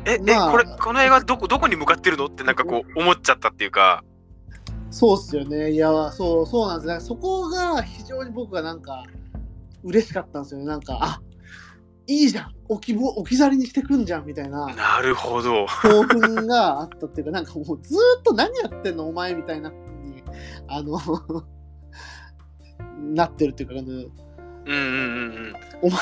[0.05, 4.03] え、まあえこれこの映画どこどこに向かってるのってなんかこう思っちゃったっていうか
[4.93, 5.73] そうっすよね。
[5.73, 6.87] いや、そう、そうなんです。
[6.87, 9.05] だからそこが非常に僕がなんか
[9.83, 10.67] 嬉しかったんですよね。
[10.67, 11.23] なんか、あ
[12.07, 20.23] いいじゃん置きぼ置き去りにしてくんじゃんみたいななるほど興奮があったっていうか、なんかもうずーっと何やってんのお前みたいな風に、
[20.69, 20.99] あの、
[23.15, 25.53] なってるっていうか、あのうんうんうんうん
[25.83, 25.99] お前、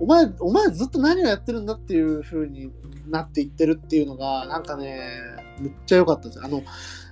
[0.00, 2.72] お前、お前ずっと何をやってるんだっていう風に
[3.08, 5.00] なっていってるっていうのが、なんかね、
[5.60, 6.40] むっちゃ良かったです。
[6.42, 6.62] あの、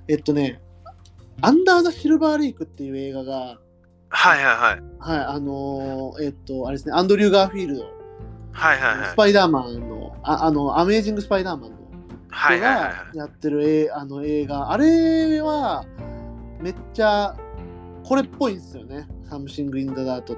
[0.09, 0.61] えっとね、
[1.41, 3.59] アンダー・ザ・シルバー・レイクっていう映画が、
[4.09, 5.17] はいはいはい。
[5.19, 7.83] はい、あのーえっと、あれですね、アンドリュー・ガーフィールド、
[8.53, 9.09] はいはいはい。
[9.09, 11.85] スパイダーマンの、ああの、アメージング・スパイダーマンの人
[12.31, 13.17] はいはいはい。
[13.17, 15.85] がやってるえあの映画、あれは
[16.61, 17.37] めっちゃ
[18.05, 20.37] これっぽいんですよね、 Something in the Dirt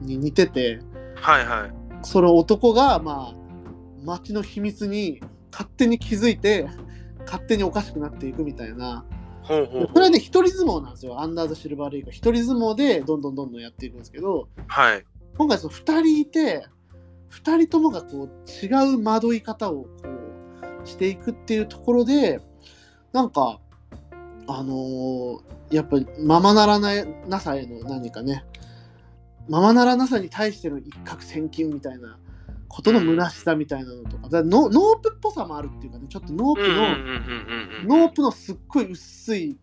[0.00, 0.80] に似てて、
[1.16, 2.06] はいはい。
[2.06, 3.34] その男が、まあ、
[4.04, 6.68] 街の秘密に勝手に気づいて、
[7.24, 9.04] 勝手におかしくなっていくみたいな、
[9.44, 9.88] ほうほうほう。
[9.88, 12.12] これはね、一人相撲なんですよ、 Under the Silver Lake は。
[12.12, 15.04] 一人相撲でどんどんどんどんやっていくんですけど、はい。
[15.36, 16.66] 今回その2人いて
[17.30, 19.88] 2人ともがこう違う惑い方をこ
[20.84, 22.40] うしていくっていうところで
[23.12, 23.60] なんか
[24.46, 28.44] あのーやっぱりままならないなさへの何かね。
[29.48, 32.18] ままならなさに対しての一攫千金みたいな
[32.74, 39.56] ことの虚しさみたいなのとかだノノープっぽさもあるっていうかねちょっとノープの、うんうんうんうんうんノープのすっごい薄い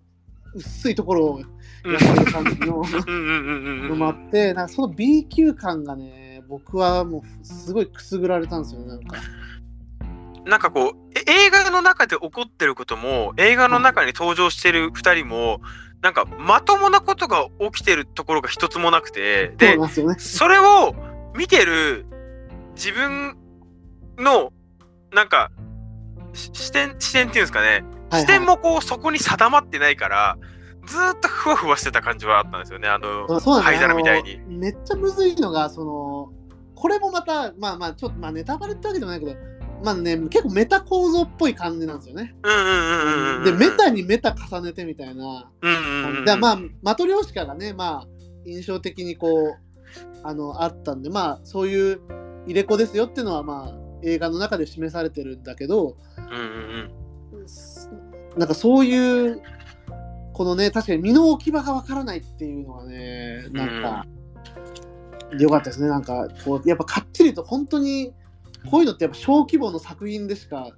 [0.54, 2.78] 薄いところをやってる感じの。
[2.78, 9.17] うんうんうんうんのもあって、なんかその B 級感がね、僕はもうすごいくすぐられたんですよね、なんか。
[10.45, 15.62] なんかこうえ映画の中で起こってることも映画の中に登場してる2人も
[16.02, 20.15] なんかまともなことが起きてるところが一つもなくてでね。
[20.17, 20.95] それを
[21.36, 22.08] 見てる
[22.76, 23.38] 自分
[24.18, 24.52] の
[25.14, 25.52] なんか
[26.34, 30.38] し視点視点っていうんですかね、視点もこうそこに定まってないから
[30.88, 33.28] ずーっとふわふわしてた感じはあったんですよねあの
[33.62, 34.40] 灰皿みたいに。
[34.48, 36.34] めっちゃむずいのが、その、
[36.76, 39.36] これもまた、まあまあ、ちょっと、まあネタバレってわけでもないけど、
[39.84, 42.36] まあね、結構メタ構造っぽい感じなんですよね。
[42.44, 45.50] うんうんうんうんうんで、メタにメタ重ねてみたいな。
[45.62, 48.08] うんうんうんでまあ、マトリョーシカがね、まあ、
[48.46, 49.58] 印象的にこう、
[50.24, 52.02] あの、あったんで、まあ、そういう
[52.46, 56.44] 入れ子ですよっていうのは、まあ、映画の中で示されてるんだけど、うんうんう
[56.88, 56.92] ん
[58.38, 59.42] なんかそういう、
[60.34, 64.06] このね、確かに身の置き場がわからないっていうのがね、なんか、
[65.38, 65.90] よかったですね。
[65.90, 68.14] なんか、こう、やっぱかっちりと本当に、
[68.70, 70.70] こういうのってやっぱ小規模の作品でしか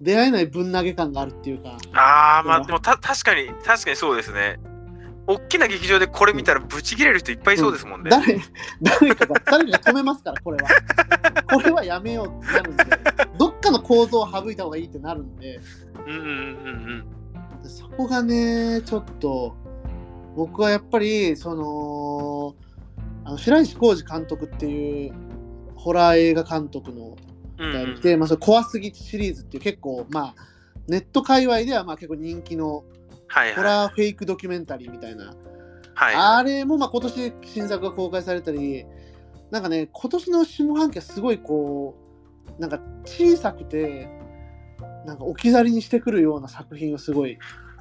[0.00, 4.60] 出会えないぶん投げ感があるっていうか、ああまうんあでもた確かに確かにそうですね。
[5.26, 8.10] 大きな劇場でこれ見たらブチ切れる人いっぱいいそうですもんね。
[8.10, 8.40] 誰、
[8.82, 10.68] 誰かが、誰かが止めますから、これは。
[11.54, 12.84] これはやめようってなるんで、
[13.38, 15.60] どっかの構造を省いた方がいいってなるんで、
[16.06, 17.06] うんうんうん
[17.62, 17.70] うん。
[17.70, 19.54] そこがね、ちょっと、
[20.34, 22.56] 僕はやっぱり、その、
[23.24, 25.12] あの白石浩二監督っていう
[25.76, 27.16] ホラー映画監督の
[27.58, 27.92] うんうんうん。
[27.92, 30.34] がいて、まあ、それ怖すぎシリーズっていう結構、まあ、
[30.88, 32.84] ネット界隈ではまあ結構人気の
[33.32, 35.34] はいはいホラーフェイクドキュメンタリーみたいな、
[35.94, 38.84] はいあれもまあ今年新作が公開されたり、
[39.50, 41.96] なんかね、今年の下半期はすごいこ
[42.58, 44.08] う、なんか小さくて、
[45.06, 47.38] なんか置き去りにしてくるような作品をすごい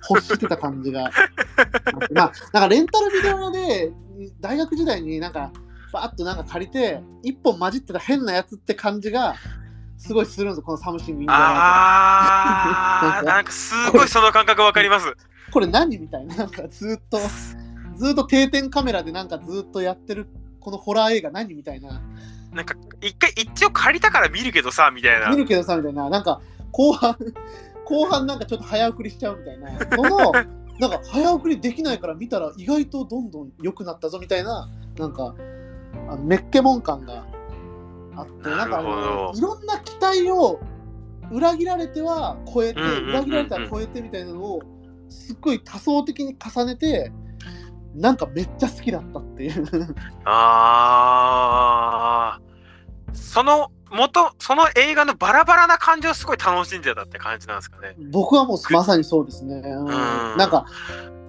[0.10, 1.12] 欲してた感じが。
[2.14, 3.92] まあ、なんかレンタルビデオで
[4.40, 5.52] 大学時代になんか、
[5.92, 9.36] バーッとなんか借りて、一本混じってた変なやつって感じが、
[9.98, 15.16] すごいするんですよ、このサムシングインダーあー、なんかすごいその感覚わかります。
[15.52, 17.20] これ何みたいな、なんかずっと、
[17.96, 20.28] ずっと定点カメラでなんかずっとやってる、
[20.60, 22.02] このホラー映画何みたいな。
[22.54, 25.30] なんか一回一応借りたから見るけどさみたいな。
[25.30, 27.16] 見るけどさ、みたいな、なんか後半、
[27.86, 29.80] 後半なんかちょっと早送りしちゃうみたいな。
[29.96, 30.32] その、
[30.80, 35.36] なんか早送りできないから見たら意外とどんどん良くなったぞみたいな、なんか、
[36.10, 37.26] あのメッケモン感が
[38.16, 38.82] あって、なんか
[39.36, 40.60] いろんな期待を
[41.32, 44.62] 裏切られては超えて、うんうんうんうん裏切られては超えてみたいなのを、
[45.12, 47.12] すっごい多層的に重ねて、
[47.94, 49.68] なんかめっちゃ好きだったっていう。
[50.26, 52.52] あー。
[53.14, 57.96] その元その映画のバラバラな感じをすごい楽しんでたって感じなんですかね。
[58.12, 59.56] 僕はもうまさにそうですね。
[59.56, 59.86] うん。
[59.86, 59.88] ん。
[60.38, 60.66] なんか、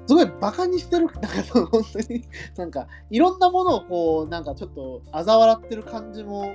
[0.07, 1.29] すごいバカにしてる、なんか
[1.67, 2.25] 本当に、
[2.57, 6.55] なんかいろんなものをこう、なんかちょっと嘲笑ってる感じも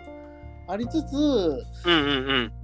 [0.67, 1.97] ありつつ、うんうん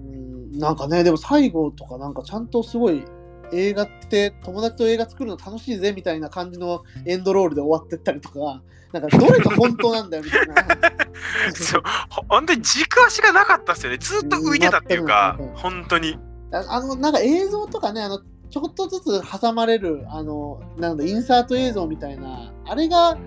[0.01, 0.51] うん。
[0.53, 3.03] うん、なんかね、でも最後とかなんかちゃんとすごい
[3.51, 8.61] 映画って友達と映画作るの楽しいぜみたいな感じのエンドロールで終わってったりとか、
[8.93, 10.55] なんかどれが本当なんだよみたいな。
[11.53, 11.83] そう。
[12.09, 13.97] ほ本当に軸足がなかったっすよね。
[13.97, 15.47] ずっと浮いてたっていうかうん。
[15.55, 16.17] 本当に。
[16.51, 23.17] ああのなんか映像とかねあのちょっとずつ挟まれるあのなんだインサート映像みたいなあれが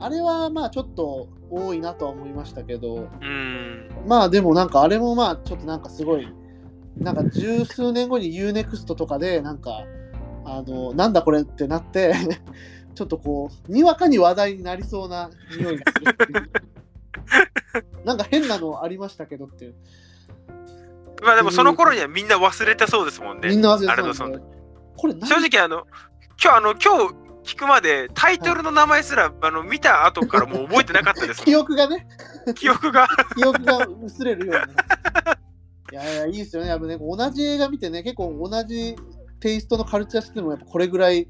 [0.00, 3.08] あれはまあちょっと多いなとは思いましたけど。
[3.20, 3.90] うん。
[4.06, 6.26] まあでもなんかあれもまあちょっとなんかすごい
[6.98, 9.84] なんか十数年後に UNEXT とかでなんか
[10.44, 12.14] あのなんだこれってなって
[12.94, 16.50] ちょっとこうにわかに話題になりそうな匂いがするっていう。
[18.04, 19.74] なんか変なのありましたけどっていう。
[21.22, 23.48] まあでもその頃にはみんな忘れてそうですもんね。
[23.48, 24.38] みんな忘れてそのたんで
[24.96, 25.28] これ何？
[25.28, 25.86] 正直あの
[26.42, 31.42] 今日あの今日聞くまでタイトルの名前すら、あの見た後からもう覚えてなかったです。
[31.44, 32.06] 記憶がね。
[32.56, 33.06] 記憶が。
[33.36, 34.74] 記憶が薄れるように。
[35.94, 36.70] いやいや、いいですよね。
[36.70, 38.96] やっぱね、同じ映画見てね、結構同じ
[39.38, 41.28] テイストのカルチャーしても、やっぱこれぐらい、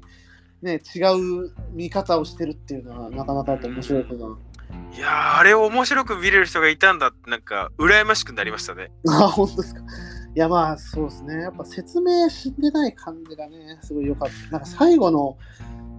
[0.63, 0.99] ね、違
[1.43, 4.37] う見方をしてるっていうのは、なかなかやっぱ面白いことな。
[4.97, 9.81] いやーあれを面白く見れる人がいたんだってなんか羨ましくなりましたね あ、本当ですか。
[9.81, 11.43] いや、まあ、そうですね。
[11.43, 14.51] やっぱ説明してない感じがね、すごい良かった。
[14.53, 15.37] なんか最後の、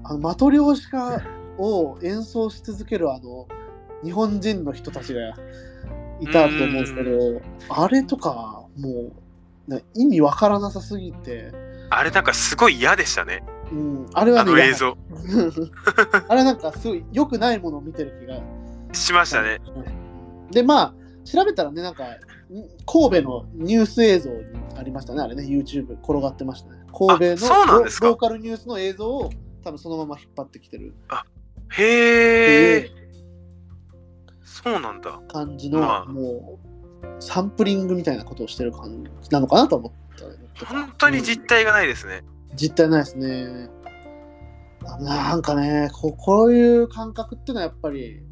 [0.03, 1.23] あの、マトリョーシカ
[1.57, 3.47] を演奏し続ける、あの、
[4.03, 5.21] 日本人の人たちが
[6.21, 9.13] いたと思うんですけど、あれとか、も
[9.69, 11.53] う、な意味わからなさすぎて、
[11.91, 13.45] あれなんかすごい嫌でしたね。
[13.73, 14.97] うん、あれはね、あの映像。
[16.29, 18.41] あれなんかすごい良くないものを見てる気が。
[18.93, 19.61] しましたね。
[20.51, 22.09] で、まあ、調べたらね、なんか、ん
[22.87, 24.37] 神戸のニュース映像に
[24.77, 26.79] ありましたね、あれね、YouTube 転がってましたね。
[26.97, 29.31] 神あ戸のロローカルニュースの映像を
[29.65, 30.95] 多分そのまま引っ張ってきてる。
[31.71, 32.91] へえ
[34.63, 35.21] そうなんだ。
[35.29, 36.05] 感じの、まあ。
[36.07, 36.59] も
[37.03, 39.97] う、サンプリングみたいなことをしてる感じなのかなと思った。
[40.67, 43.69] 本当にうん実体がないですね、実体ないですね。
[44.89, 48.23] あなんかねこう、こういう感覚っていうのはやっぱり、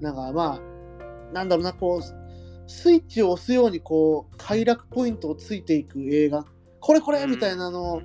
[0.00, 6.44] なんかまあ、なんだろうな、こう、スイッチを押すように、こう、快楽ポイントをついていく映画、
[6.80, 8.00] これこれみたいなの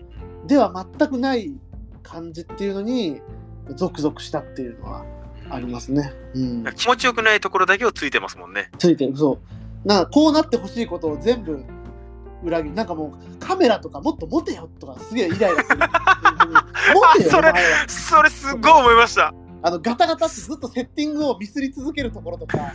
[0.48, 1.54] では全くない
[2.02, 3.22] 感じっていうのに、
[3.76, 5.06] ゾクゾクしたっていうのは
[5.50, 6.12] ありますね。
[6.34, 6.64] うん。
[6.76, 9.40] 気持ちよくないところだけをついてますもんねついてる、そ
[9.84, 9.88] う。
[9.88, 11.64] なんかこうなってほしいことを全部
[12.44, 12.76] 裏切る。
[12.76, 15.78] なんかもうカメラとかもっと持てよとかすげえイライラする。
[16.94, 17.54] 持てよ、それ
[17.88, 19.34] それすっごい思いました
[19.66, 22.72] あのガタガタってずっとセッティングをミスり続けるところとか、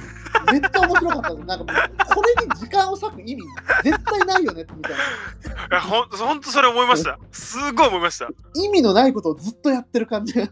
[0.51, 1.47] めっちゃ面白かったです。
[1.47, 3.43] なんかもうこれに時間を割く意味、
[3.85, 4.99] 絶対ないよねみたいな。
[4.99, 5.01] い
[5.71, 10.49] やほんほんとそれ思いましたすっごい思いました意味のないことをずっとやってる感じが。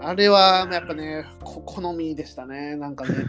[0.00, 3.14] あれはやっぱね、こ好みでしたね、なんかね。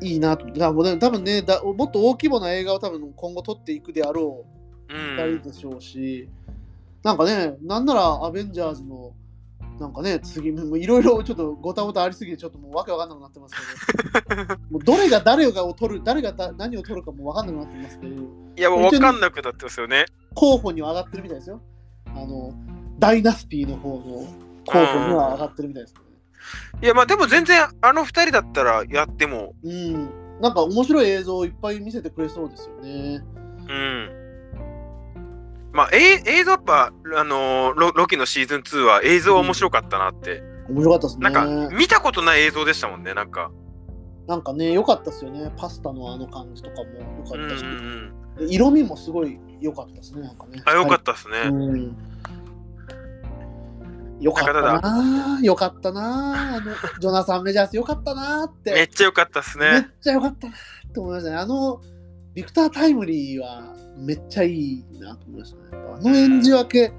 [0.00, 0.46] いいなと。
[0.46, 4.44] だ多分ねだ、もっと大規模な映画を多分今後撮っていくであろ
[4.88, 6.28] うう2ん人でしょうし、
[7.02, 9.12] なんかね、なんならアベンジャーズの、
[9.78, 13.54] なんかね、次、いろいろちょっとごたごたありすぎて、ちょっともうわけわかんなくなってます
[14.26, 18.22] けど、 もうどれが誰がを取る、誰がだ何を取るかもわかんなくなってますけど、
[18.56, 21.60] いやもう分かんなくなってますよね候補には上がってるみたいですよ。
[22.06, 22.52] あの、
[22.98, 24.02] ダイナスティの方の
[24.66, 26.10] 候補には上がってるみたいですけどね。
[26.82, 30.10] いやまあでも全然あの二人だったらやってもうん。
[30.40, 33.22] なんか面白い映像をいっぱい見せてくれそうですよね。
[33.68, 34.26] うん
[35.72, 41.30] まあ、え映像やっぱ、あのーロロキのシーズン2は映像は面白かったなって、面白かったですね。
[41.30, 43.50] なんか見たことない映像でしたもんねなんか
[44.26, 45.52] なんかね、良かったですよね。
[45.56, 50.22] パスタのあの感じとかも良うんうんかったし、うんで色味もすごい良かったですね。
[50.22, 50.62] なんかね。
[50.64, 51.96] あよかったですね、うん。
[54.20, 58.72] よかったなよかったなあの、 ジョナサン・メジャースよかったなって。
[58.72, 59.88] めっちゃ良かったですめっね。
[60.00, 61.36] ちゃよかったなって思いましたね。
[61.36, 61.80] あの、
[62.34, 65.82] ビクター・タイムリーはめっちゃいいなと思いましたね。
[65.98, 66.92] あの演じ分け、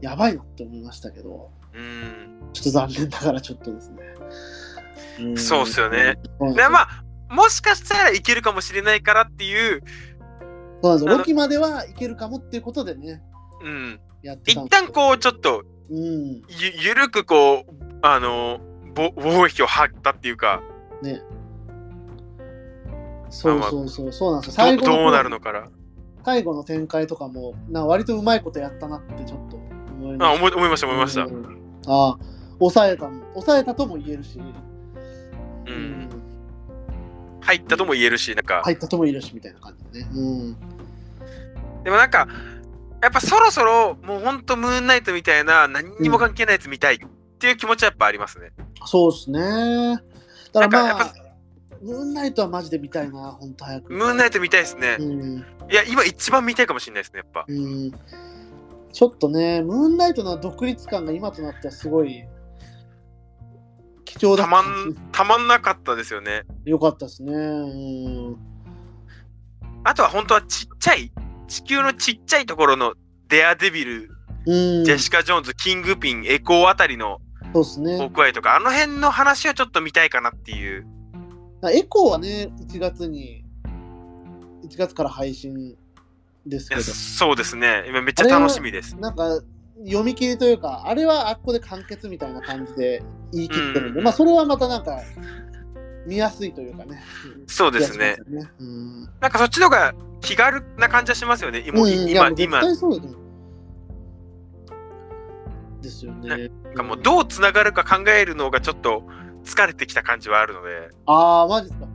[0.00, 2.50] やばいなって思いましたけど、うん。
[2.52, 3.90] ちょっと残念ながらちょっとです
[5.18, 5.32] ね。
[5.32, 6.16] んそうっすよね。
[6.54, 9.82] でまあ、もしかしたらいけるかもしれないからっていう、
[10.82, 13.22] そうなんですロキまではいけるかもっていうことでね、
[13.62, 14.00] うん。
[14.22, 18.60] やって一旦こう、ちょっと、うん、ゆゆるくこう、あの、
[18.94, 20.62] ぼ防疫を張ったっていうか、
[21.02, 21.22] ね。
[23.30, 24.66] そうそうそう、そうなんですよ。
[24.66, 25.68] ど最後のどうなるのから。
[26.24, 30.26] 最後の展開とかも、な割とうまいことやったなってちょっと思いました。
[30.26, 31.24] あ思いました、思いました。
[31.24, 32.18] うんああ、
[32.58, 34.42] 抑えたも、抑えたとも言えるし、う。
[35.70, 36.08] うん
[37.40, 40.10] 入ったとも言えるし、なんか、入ったとも言えるしみたいな感じでね。
[40.14, 40.56] うん。
[41.82, 42.28] でもなんか、
[43.02, 46.98] やっぱそろそろ、もうほんとムーンナイトみたいな、何にも関係ないやつ見たいっ
[47.38, 48.52] ていう気持ちはやっぱありますね。
[48.84, 49.40] そうですね。
[50.52, 51.14] だからまなんかやっあ、
[51.82, 53.92] ムーンナイトはマジで見たいな、ほんと早く。
[53.92, 54.96] ムーンナイト見たいですね。
[54.98, 55.38] うん。
[55.70, 57.44] いや、今一番見たいかもしれないですね、やっぱ。
[57.46, 57.92] うん。
[58.92, 62.24] ちょっとね、ムーンナイトの独立感が今となってはすごい
[64.04, 66.44] 貴重だたまん、たまんなかったですよね。
[66.64, 67.32] よかったですね。
[67.32, 68.36] うん。
[69.84, 71.12] あとは本当はちっちゃい、
[71.48, 72.94] 地球のちっちゃいところの
[73.28, 74.10] デアデビル、
[74.46, 77.18] うん、ジェシカ・ジョーンズ、キングピン、エコーあたりの
[77.52, 77.98] そうですね。
[77.98, 80.86] 僕愛とか、あの辺の話をちょっと見たいかなっていう。
[81.72, 83.44] エコーはね、1月に、
[84.64, 85.76] 1月から配信
[86.46, 87.84] ですけど、そうですね。
[87.88, 88.96] 今めっちゃ楽しみです。
[88.96, 89.40] なんか
[89.84, 95.00] 読み切りというか、あれはあっこで完結みたいな感じで言い切ってるんで、うんまあそれはまたなんか
[96.08, 97.02] 見やすいというかね。
[97.46, 101.62] そうですねすよねうんなんかそっちの方が気軽な感じはしますよね。
[101.66, 102.62] 今、うん、今今。
[105.82, 106.50] ですよね。
[106.64, 109.04] なんかもうどうつながるか考えるのがちょっと
[109.44, 110.90] 疲れてきた感じはあるので。
[111.04, 111.86] ああ、マジですか。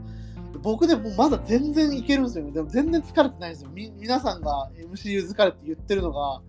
[0.62, 2.52] 僕でもまだ全然いけるんですよね。
[2.52, 3.70] でも全然疲れてないんですよ。
[3.74, 6.40] み皆さんが MCU 疲れって言ってるのが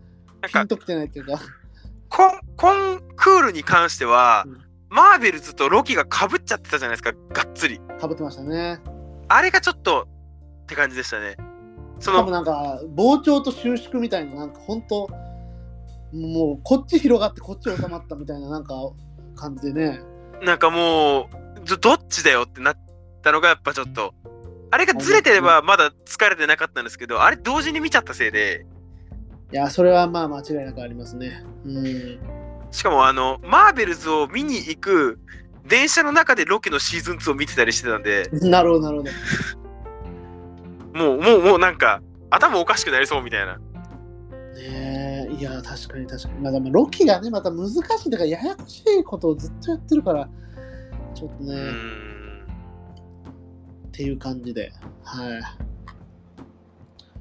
[0.53, 1.39] ピンときてないっていうか。
[2.09, 7.79] コン、コンクールに関しては、うんマーベルズとロキが被っちゃってたじゃないですか、がっつり。
[7.99, 8.79] かぶってましたね。
[9.27, 10.07] あれがちょっと
[10.63, 11.35] って感じでしたね。
[11.99, 15.07] その、なんか膨張と収縮みたいななんか本当
[16.13, 18.73] もうこっち広がってこっち収まったみたいななんか
[19.35, 20.01] 感じでね
[20.43, 21.29] なんかも
[21.61, 22.77] う、どどっちだよってなっ
[23.21, 24.13] たのがやっぱちょっと、
[24.71, 28.65] あれがずれてればまだ疲れてなかったんですけど、あれ同時に見ちゃったせいで、
[29.51, 32.19] いやそれはまあ間違いなくありますねうん
[32.75, 35.19] しかもあの、マーベルズを見に行く
[35.65, 39.03] 電車の中でロケのシーズン2を見てたりしてたんで、なるほどなるほ
[40.93, 41.05] ど。
[41.05, 43.57] もう、もう、もうなんか、頭おかしくなりそうみたいな。
[44.55, 45.33] ねえ。
[45.33, 46.39] いや確かに確かに。
[46.41, 50.29] まあでもロキがねまた難しいだからややこしいことをずっとやってるから
[51.13, 52.45] ちょっとね、っん。
[53.91, 54.71] ていう感じで。
[55.03, 55.41] はい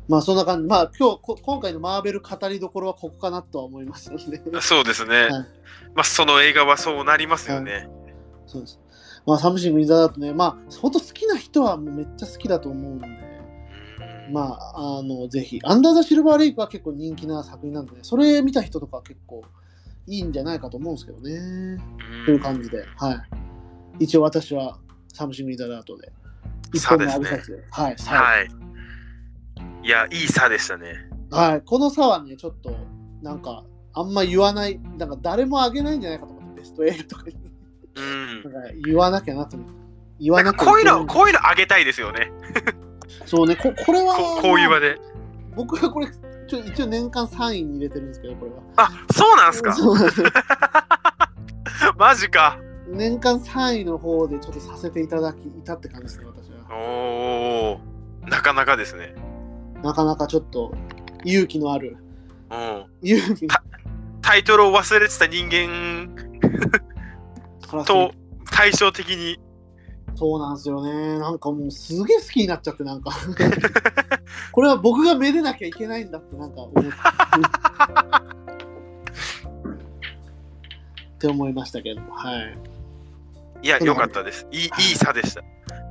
[0.09, 0.69] まあそんな感じ。
[0.69, 4.43] まあ今日こ今回のマーベル語りどころはここかなとは思いますので。
[4.61, 5.17] そうですね。
[5.17, 5.31] はい。
[5.95, 7.89] まあ、その映画はそうなりますよね。
[8.47, 8.81] そうです。
[9.27, 13.07] まあ、サムシング・イン・ザ・ダートね、まあ、本当好きな人はもうめっちゃ好きだと思うんで、
[14.27, 14.33] うん。
[14.33, 19.43] まあ、あの、ぜひ、アンダー・ザ・シルバー・レイクは結構人気な作品なんで、それ見た人とかは結構
[20.07, 21.79] いいんじゃないかと思うんですけどね。
[22.27, 23.13] という感じで、は
[24.01, 24.05] い。
[24.05, 24.79] 一応私は
[25.13, 26.13] サムシング・イン・ザ・ダートで、
[26.75, 28.64] 一本目挙げさせて、はい、さはい。
[29.85, 31.09] いや、いい作でしたね。
[31.31, 31.63] はい。
[31.63, 32.75] この差はね、ちょっと、
[33.23, 37.37] なんか、あんま言わない、なんか誰もあげないんじゃないかと思って、ベスト映画とかに
[37.97, 38.43] うん。
[38.53, 39.75] なんか言わなきゃなと思って。
[40.21, 42.33] 言わなきゃかこういうの、こういうのあげたいですよね。
[43.27, 44.99] そうね、ここれは、ここういう場で。
[45.57, 46.07] 僕はこれ
[46.49, 49.73] ちょ一応年間3位に入れてるんですけどこれはあ、そうなんすか？
[49.73, 50.23] そうなんです
[51.97, 52.59] マジか。
[52.89, 57.81] 年間3位の方でちょっとさせていただきいたって感じですね私はお
[58.27, 58.29] お。
[58.29, 59.15] なかなかですね。
[59.85, 60.75] なかなかちょっと
[61.25, 61.99] 勇気のある
[62.51, 62.87] うん。
[63.03, 63.47] 勇気
[64.23, 66.09] タイトルを忘れてた人間
[67.85, 68.13] と
[68.51, 69.39] 対照的に。
[70.17, 73.11] そうなんですよねなんかもうすげえ好きになっちゃってなんか
[74.53, 76.89] これは僕がめでなきゃいけないんだってなんか思って
[81.17, 82.57] って思いましたけどはい
[83.65, 84.47] いや、うんよかったです。
[84.53, 85.43] いい、いい差でした。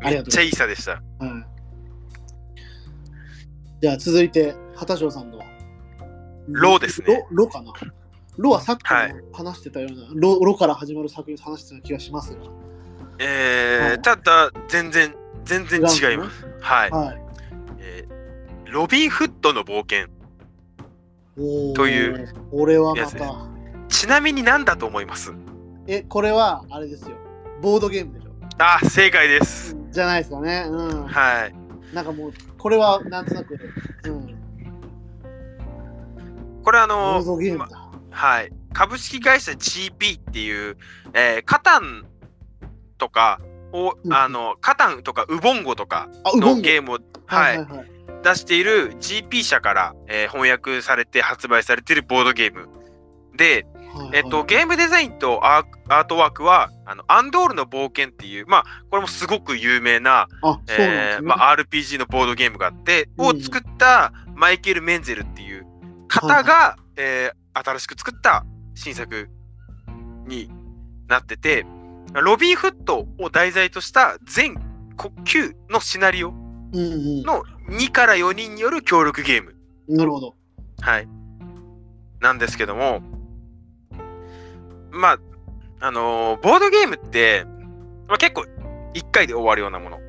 [0.04, 0.92] めっちゃいい差でした。
[0.92, 1.02] はい。
[3.84, 5.40] じゃあ続いて、畑翔さんの。
[6.48, 7.74] ロですねロロかな
[8.38, 8.84] ロはさっき
[9.34, 12.40] 話してたような、ロロから始まる作品を話してた気がしますが。
[13.20, 15.14] えー、はいただ、全然、
[15.44, 16.48] 全然違います。
[16.62, 16.92] はい。
[16.92, 17.22] はい。
[17.80, 20.08] えーロビン・フッドの冒険。
[21.74, 22.34] という。
[22.54, 23.36] 俺はまた。
[23.90, 25.34] ちなみに何だと思います？
[25.88, 27.18] え、これは、あれですよ。
[27.62, 28.32] ボードゲームでしょ。
[28.60, 29.76] あ、正解です。
[29.92, 30.68] じゃないですかね。
[30.70, 31.04] うん。
[31.06, 31.63] はい。
[31.94, 33.58] なんかもう、これはなんとなく、
[34.06, 34.36] うん。
[36.64, 37.90] これあボのードゲームだ。
[38.12, 38.52] はい。
[38.74, 40.78] 株式会社 GP っていう、
[41.14, 42.06] えーカタン
[42.98, 43.40] とか
[43.72, 47.88] を、うんあの、カタンとかウボンゴとかのゲームを、はいはいはい。
[48.24, 52.70] 出している GP 社から、えー翻訳されて発売されているボードゲーム。
[53.36, 60.28] で、はいえっと、ゲームデザインとアートワークは、あの、アンドールの冒険っていう、まあ、これもすごく有名な。
[60.68, 65.66] えーまあ、RPG のボードゲームがあって、うんを作ったマイケル・メンゼルっていう
[66.08, 69.30] 方が、えー新しく作った新作
[70.26, 70.50] に
[71.08, 71.66] なってて、
[72.14, 74.56] ロビン・フットを題材とした全
[74.98, 76.32] 9のシナリオう
[76.80, 79.56] んの2から4人による協力ゲーム。
[79.88, 79.98] うん。
[79.98, 80.36] なるほど。
[80.82, 81.08] はい。
[82.20, 83.02] なんですけども、
[84.94, 85.20] まあ、
[85.80, 87.46] あのーボードゲームって、
[88.08, 88.46] まあ、結構
[88.94, 90.00] 1回で終わるようなもの。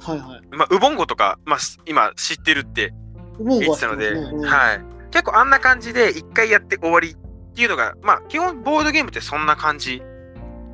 [0.00, 0.42] はいはい。
[0.50, 2.92] まあ、ウボンゴとか、まあ、し今知ってるって
[3.38, 4.80] 言ってたので、うんはい。
[5.10, 7.16] 結構あんな感じで1回やって終わりっ
[7.54, 10.02] ていうのが、まあ、基本ボードゲームってそんな感じ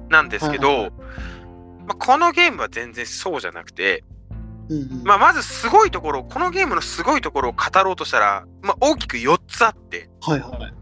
[0.09, 0.91] なんですけど、はいはいは
[1.87, 4.05] まあ、このゲームは全然そうじゃなくて、
[4.69, 5.03] うんうん。
[5.05, 10.80] まあ、まずすごいところ、このゲームのすごいところを語ろうとしたら、まあ、大きく4つあって、はいはい。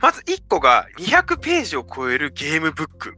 [0.00, 3.14] まず1個が200ページを超えるゲームブック。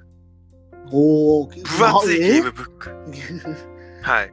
[0.91, 1.47] おお。
[1.47, 2.91] 分厚いゲームブック。
[2.91, 3.57] ム。
[4.03, 4.33] はい。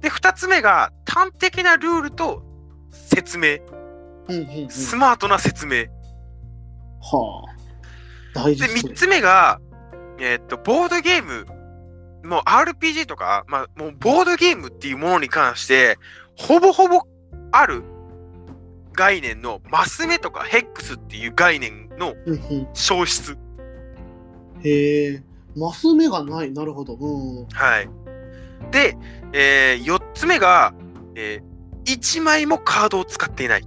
[0.00, 2.42] で、2つ目が端的なルールと
[2.90, 3.58] 説明。
[4.68, 5.86] スマートな説明。
[7.00, 7.52] はあ。
[8.34, 9.60] 大事で、3つ目が、
[10.18, 11.46] えーっと、ボードゲーム、
[12.24, 15.98] もう RPG とか、まあ、もうボードゲームっていうものに関して、
[16.36, 17.02] ほぼほぼ
[17.50, 17.82] ある
[18.92, 22.14] 概念のマス目とかヘックスっていう概念の。
[22.74, 23.36] 消失。
[24.62, 25.22] へえ。
[25.56, 26.52] マス目がない。
[26.52, 26.94] なるほど。
[26.94, 27.46] うん。
[27.46, 27.88] はい。
[28.70, 28.96] で、
[29.32, 30.74] え4つ目が、
[31.14, 31.42] え
[31.84, 33.64] 1枚もカードを使っていない。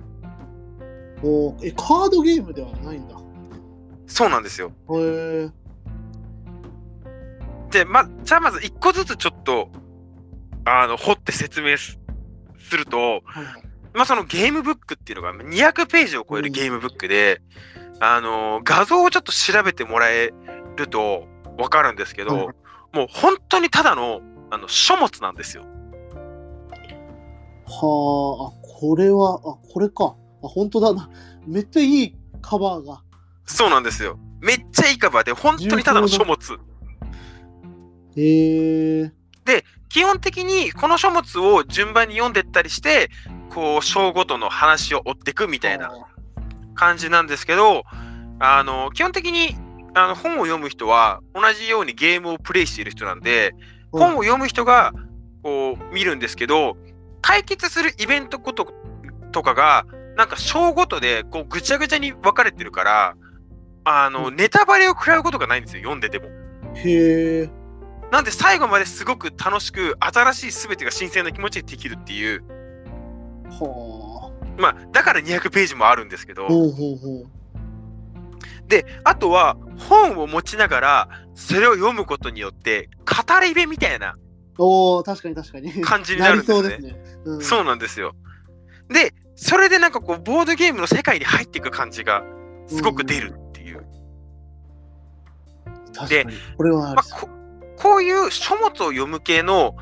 [1.22, 3.16] おーえ、カードゲームではないんだ。
[4.08, 4.72] そうなんですよ。
[4.90, 5.50] へえ。
[7.72, 9.70] で、ま、じゃあまず1個ずつちょっと、
[10.66, 12.00] あの、掘って説明す
[12.58, 13.64] すると、はいはい。
[13.96, 17.42] まあ、そのゲームブックっていうのが200ページを超えるゲームブックで、
[18.00, 20.34] あの画像をちょっと調べてもらえ
[20.76, 21.24] ると
[21.58, 22.48] わかるんですけど、はい
[22.94, 24.22] もう本当にただの
[24.52, 25.64] あの書物なんですよ。
[25.64, 25.68] は
[27.68, 29.40] あ、あ、これは、あ、
[29.74, 30.16] これか。
[30.42, 31.10] あ、本当だな。
[31.46, 33.02] めっちゃいいカバーが。
[33.46, 34.18] そうなんですよ。
[34.40, 36.58] めっちゃいいカバーで、本当にただの書物。
[38.16, 39.12] へえ。
[39.96, 43.10] 基本的にこの書物を順番に読んでったりして、
[43.54, 45.92] こう、章ごとの話を追っていくみたいな
[46.76, 47.84] 感じなんですけど、
[48.40, 49.56] あの、基本的に
[49.96, 54.92] あの本を読む人は同じようにゲームをプレイしている人なんで、うん本を読む人が
[55.42, 56.76] こう見るんですけど、
[57.22, 58.74] 解決するイベントこと
[59.32, 59.86] とかが、
[60.18, 63.16] なんか章ごとでこうぐちゃぐちゃに分かれてるから、
[63.86, 66.26] あの、うんネタバレを食らうことがないんですよ、読んでても。
[66.76, 67.50] へえ。
[68.12, 72.44] なんで最後まですごく楽しく、新しい全てが新鮮な気持ちでできるっていう、
[73.50, 76.48] はまあ、だから200ページもあるんですけど、あ。
[76.48, 77.26] ほうほうほう。
[78.68, 84.16] で、あとは本を持ちながら、それを読むことによって、語り部みたいな
[84.58, 85.72] おお、確かに確かに。
[85.82, 86.56] 感じになるんですね。
[86.56, 86.96] そうですね。
[87.26, 88.16] うん、そうなんですよ。
[88.90, 92.24] で、それでなんかこう、ボードゲームの世界に入っていく感じが、
[92.68, 93.86] すごく出るっていう。
[95.94, 96.38] 確かに。
[96.58, 97.28] これはあまあ、
[97.78, 99.76] こういう書物を読む系の、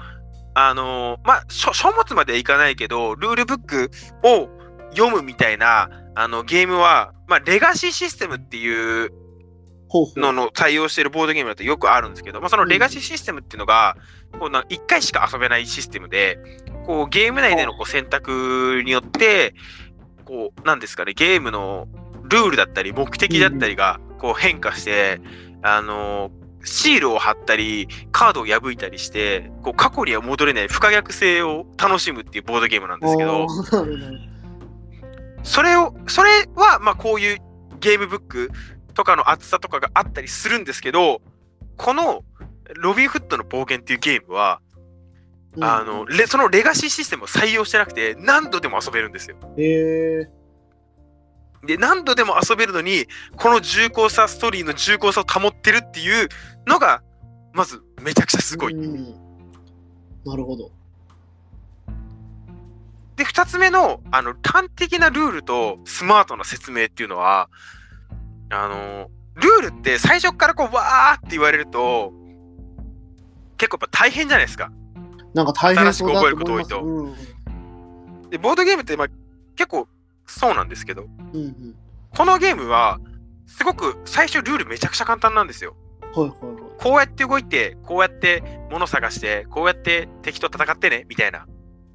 [0.55, 3.91] あのーまあ書、書物まではいかないけど、ルールブック
[4.23, 4.49] を
[4.91, 9.11] 読むみたいなあのゲームは、まあ、レガシーシステムっていう。
[10.15, 13.95] のの対応しているボードゲームだとよくあるんですけど、まあ、そのレガシーシステムっていうのが、
[14.39, 16.39] こうな1回しか遊べないシステムで、
[16.87, 19.53] こうゲーム内でのこう選択によって、
[20.25, 21.87] こう、なんですかね、ゲームの
[22.23, 25.21] ルールだったり、目的だったりがこう変化して、
[25.61, 26.31] あの
[26.63, 33.47] シールを貼ったり、カードを破いたりして、こう過去には戻れない不可逆性を楽しむっていうボードゲームなんですけど、
[35.43, 37.37] それを、それは、まあこういう
[37.79, 38.51] ゲームブック
[38.93, 41.21] とかの厚さとかがあったりするんですけど、
[41.77, 42.23] この
[42.75, 44.61] ロビンフットの冒険っていうゲームは、
[45.55, 49.37] うんあの、レそのレガシーシステムを採用してなくて、何度でも遊べるんですよ。
[49.57, 50.29] へえ。
[51.65, 53.07] で、何度でも遊べるのに、
[53.37, 56.29] この重厚さ、ストーリーの重厚さを保ってるっていう
[56.67, 57.01] のが、
[57.53, 58.73] まずめちゃくちゃすごい。
[58.73, 59.23] うん
[60.25, 60.71] なるほど。
[63.17, 67.49] で、二つ目の、あの、端的なルールとスマートな説明っていうのは、
[68.49, 72.13] あの、ルールって最初からこう、わーって言われると、
[73.57, 74.71] 結構やっぱ大変じゃないですか。
[75.33, 79.07] なんか大変そうだと思います新しく覚えること多いとうんで、ボードゲームってまあ
[79.55, 79.87] 結構
[80.39, 81.75] そうなんですけど、うんうん。
[82.09, 82.99] このゲームは、
[83.45, 85.75] すごく最初ルールめちゃくちゃ簡単なんですよ。
[86.15, 86.55] はいはいはい。
[86.79, 91.45] こうやって動いて、こうやって物探して、こうやって敵と戦ってね、みたいな。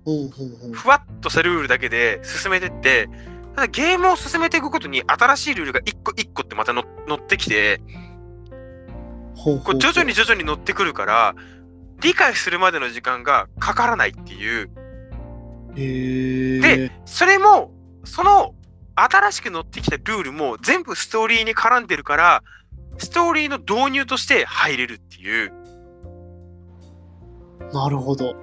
[0.07, 0.72] うんうんうん。
[0.72, 3.09] ふわっとしたルールだけで進めてって、
[3.57, 7.80] ただゲームを進めていくことに新しいルールが一個一個ってまたの乗ってきて、
[9.34, 11.34] こう徐々に徐々に乗ってくるから、
[12.01, 14.70] 理解するまでの時間がかからないっていう。
[15.74, 17.72] で、それも、
[18.05, 18.55] その
[18.95, 22.43] 新しく乗ってきたルールも全部ストーリーに絡んでるから、
[22.99, 25.53] ストーリーの導入として入れるっていう。
[27.73, 28.35] なるほど。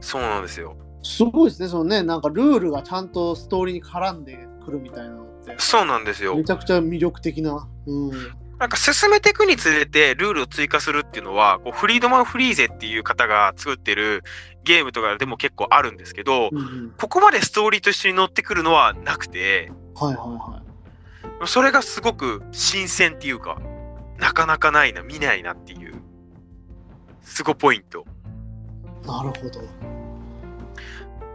[0.00, 0.76] そうなんですよ。
[1.02, 5.54] すごいですね、そのね、なんかルールがちゃんとストーリーに絡んでくるみたいなのって。
[5.58, 6.44] そうなんですよめ。
[6.44, 7.68] ちゃくちゃ魅力的な。
[7.86, 8.43] うん。
[8.58, 14.22] なんか進めていくにつれてルールを追加するっていうのは、こうフリードマン・フリーゼっていう方が作ってる
[14.62, 20.62] ゲームとかでも結構あるんですけど、うんうん、ここまでストーリーと一緒に乗ってくるのはなくて、はいはいは
[21.42, 21.46] い。
[21.46, 23.60] それがすごく新鮮っていうか、
[24.18, 25.94] なかなかないな、見ないなっていう、
[27.22, 28.04] すごポイント。
[29.04, 29.60] なるほど。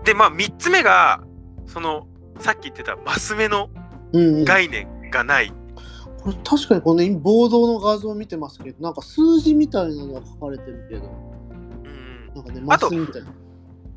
[0.05, 1.21] で、まあ3つ目が、
[1.67, 2.07] その、
[2.39, 3.69] さっき言ってたマス目の。
[4.11, 5.53] 概念がない。
[6.21, 13.33] これ確かにこの今ボードの画像を見てますけど、なんか数字みたいなのが書かれてるけど、うんなんかね、マスみたいな。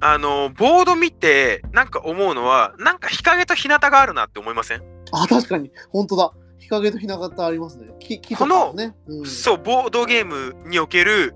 [0.01, 4.83] あの、ボード見て、なんか思うのは、なんか日陰と日向があるなって思いません？
[5.13, 6.33] あ、確かに、本当だ。
[6.59, 7.87] 日陰と日向ありますね。
[8.01, 8.97] 木木とかもね。
[9.07, 11.35] うん、そう、ボードゲームにおける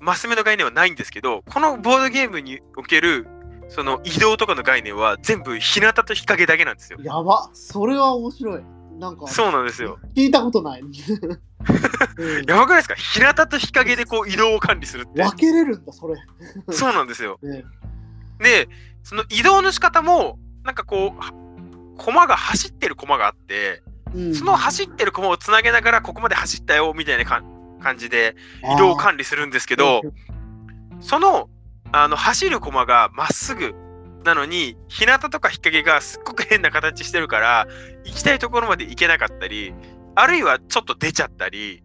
[0.00, 3.26] マス目の概念はないんですけど、このボードゲームにおける
[3.68, 6.98] その移動とかの概念は全部日向と日陰だけなんですよ。
[7.02, 7.50] やば。
[7.52, 8.62] それは面白い。
[8.98, 9.98] なんか、そうなんですよ。
[10.14, 10.80] 聞いたことない。
[10.80, 10.92] う ん
[12.48, 12.94] やばくないですか？
[12.94, 15.22] 日向と日陰でこう移動を管理するって。
[15.22, 16.14] 分けれるんだ、それ。
[16.72, 17.38] そうなんですよ。
[17.42, 17.64] ね、
[18.40, 18.68] で、
[19.02, 21.32] その移動の仕方も、なんかこう、は
[21.98, 23.82] 駒が走ってる駒があって、
[24.14, 27.42] うんその走ってる駒をつなげながらここまで走ったよみたいなか
[27.82, 28.34] 感じで
[28.72, 30.00] 移動を管理するんですけど、
[31.00, 31.48] その
[31.92, 33.74] あの走る駒がまっすぐ
[34.26, 37.66] なのに日向とか日陰がすっごく変な形してるから
[38.04, 39.72] 行きたいところまで行けなかったり
[40.14, 41.82] あるいはちょっと出ちゃったり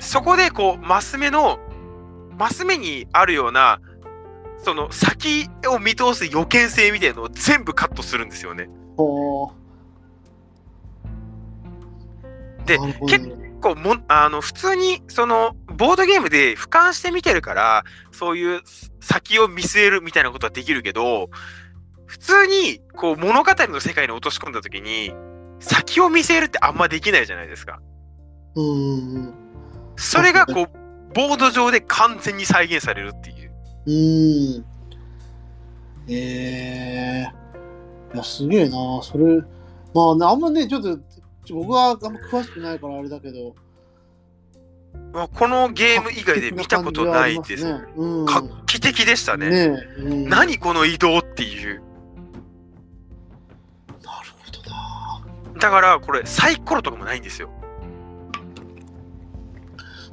[0.00, 1.58] そこでこうマス目の
[2.38, 3.80] マス目にあるような
[4.64, 8.68] その先を見通す予見性みたいなのを全部カットするんですよね。
[12.66, 18.60] でね結構もあの普通にそのボードゲームで俯瞰して見てるからそういう
[19.00, 21.28] 先を見据えるみたいなことはできるけど
[22.06, 25.12] 普通にこう物語の世界に落とし込んだ時に
[25.60, 27.80] 先を見据えるってあんまできないじゃないですか。
[28.54, 29.34] うん
[29.96, 33.52] それがこうボード上で完全に再現されるっていう。
[33.86, 34.64] うーん。
[36.08, 38.14] えー。
[38.14, 38.76] いや、すげえな。
[39.02, 39.42] それ、
[39.94, 40.98] まあね、あんまね、ちょっと、
[41.52, 43.54] 僕はあんま詳しくないからあれだけど。
[45.12, 47.64] まあ、このゲーム以外で見たことないです。
[47.64, 47.80] ね。
[47.96, 48.24] うん。
[48.24, 49.50] 画期的でしたね。
[49.50, 49.56] ね
[49.98, 51.82] え、うん、なる何この移動っていう。
[54.02, 55.60] ほどな。
[55.60, 57.50] だからこれサイコロとかもないんですよ。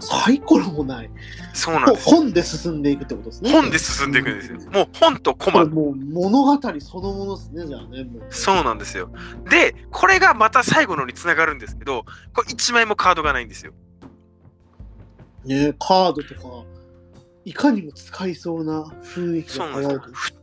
[0.03, 1.09] サイコロもない。
[1.53, 2.09] そうなんです。
[2.09, 3.51] 本で進んでいくってことですね。
[3.51, 4.71] 本で進んでいくんですよ。
[4.71, 5.65] もう本とコマ。
[5.65, 8.05] もう物語そのものですね、じゃあね。
[8.29, 9.09] そうなんですよ。
[9.49, 13.73] で、これがまた最後のにつながるんですけど、これ1枚もカードがないんですよ。
[15.45, 16.65] ねカードとか、
[17.45, 20.01] いかにも使いそうな雰囲気がなんですよ。
[20.13, 20.33] ふ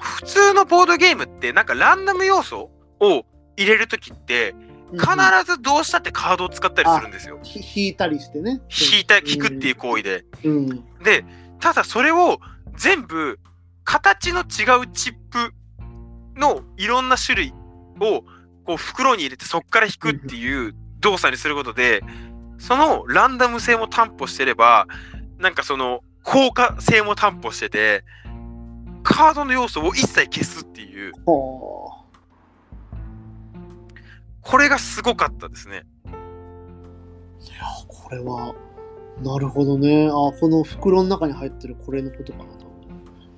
[0.00, 3.24] 普通のボードゲームって、なんかランダム要素を
[3.56, 4.54] 入れるときって、
[4.92, 5.06] 必
[5.44, 7.38] ずどうしたってカードを使ったりするんですよ。
[7.42, 8.60] ひ引いたりしてね。
[8.70, 10.24] 引いた、引くっていう行為で。
[10.44, 10.68] うん。
[11.02, 11.24] で、
[11.60, 12.40] ただそれを
[12.76, 13.38] 全部
[13.84, 15.52] 形の違うチップ
[16.36, 17.54] のいろんな種類
[18.00, 18.24] を
[18.64, 22.02] こう袋に入れてそっから引くっていう動作にすることで、
[22.58, 24.86] そのランダム性も担保してれば、
[25.38, 28.04] なんかその効果性も担保してて、
[29.02, 31.99] カードの要素を一切消すっていう、はあ。
[34.50, 35.84] これがすごかったですね。
[36.06, 38.52] いや、これは、
[39.22, 40.08] なるほどね。
[40.08, 42.66] あ、この袋の中に入ってるこれのことかなと。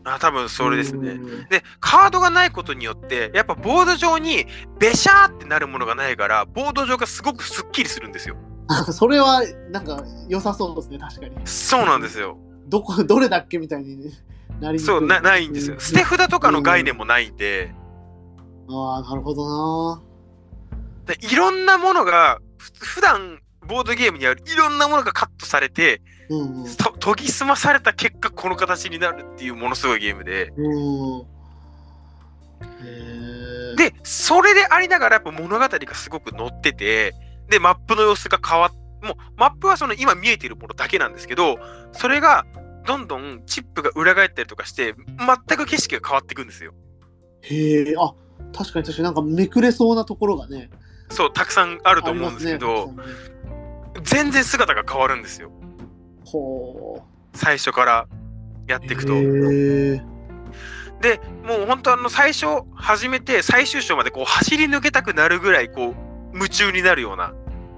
[0.04, 1.10] あ、多分それですね。
[1.10, 4.46] うんで、カードがないことによって、やっぱボード上に
[4.78, 8.36] ベシャーってなるものがないから、ボード上がすごくスッキリするんですよ。
[8.90, 11.36] それは、なんか、良さそうですね、確かに。
[11.44, 12.38] そうなんですよ。
[12.68, 14.10] どこ、どれだっけみたいに
[14.60, 15.76] なりそうなないんですよ。
[15.76, 17.74] う捨て札とかの概念もないんで、
[18.70, 20.11] ああ、なるほどな。
[21.06, 26.76] でいろんなものが、ふ普段ボードゲームにあるいろんなものがカットされて、うんうん。
[26.76, 30.52] と研ぎ澄まされた結果、この形になるっていうものすごいゲームで。
[33.76, 37.14] で、それでありながらやっぱ物語がすごく載ってて、
[37.48, 41.58] で、マップの様子が変わっもうマップはその今見えているものだけなんですけど、
[41.92, 42.46] それが
[42.86, 46.72] どんどんチップが裏返ったりとかして、全く景色が変わっていくんですよ。
[47.42, 48.14] へえ、あ
[48.52, 50.70] 確かに確かになんかめくれそうなところがね。
[51.12, 53.02] そう、たくさんあるあと思うんですけど、ね
[54.02, 55.52] 全然姿が変わるんですよ。
[56.24, 57.02] ほ
[57.34, 58.06] 最初から
[58.66, 58.88] やっう。
[58.88, 59.12] ていくと。
[61.02, 65.94] で、もう本当あの最初始めて最終章までこう走り抜けたくなるぐらいこう
[66.34, 67.34] 夢中になるような。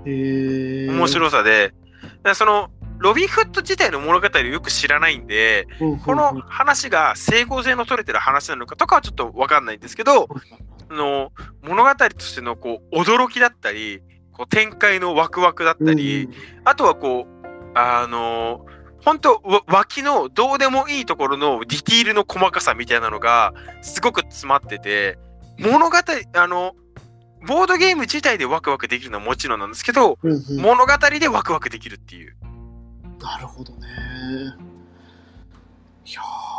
[0.06, 1.74] 面白さで、
[2.34, 5.66] そのロビンフット自体の物語をよく知らないんで、
[6.04, 11.32] この話が整合性の取れてる話なのかとかはちょっとわかんないんですけど、あの
[11.62, 16.28] 物語としてのこう驚きだったり、こう展開のワクワクだったり、
[16.64, 17.34] あとはこう、
[17.76, 18.64] あの
[19.04, 25.18] 本当わ脇のどうでもいいところのディティールの細かさみたいなのがすごく詰まってて、
[25.58, 26.74] 物語、あの、
[27.46, 32.36] ボードゲーム自体でワクワクできるのはもちろんなんですけど、うんうん物語でワクワクできるっていう。
[33.20, 33.86] なるほどね。
[36.06, 36.53] いやー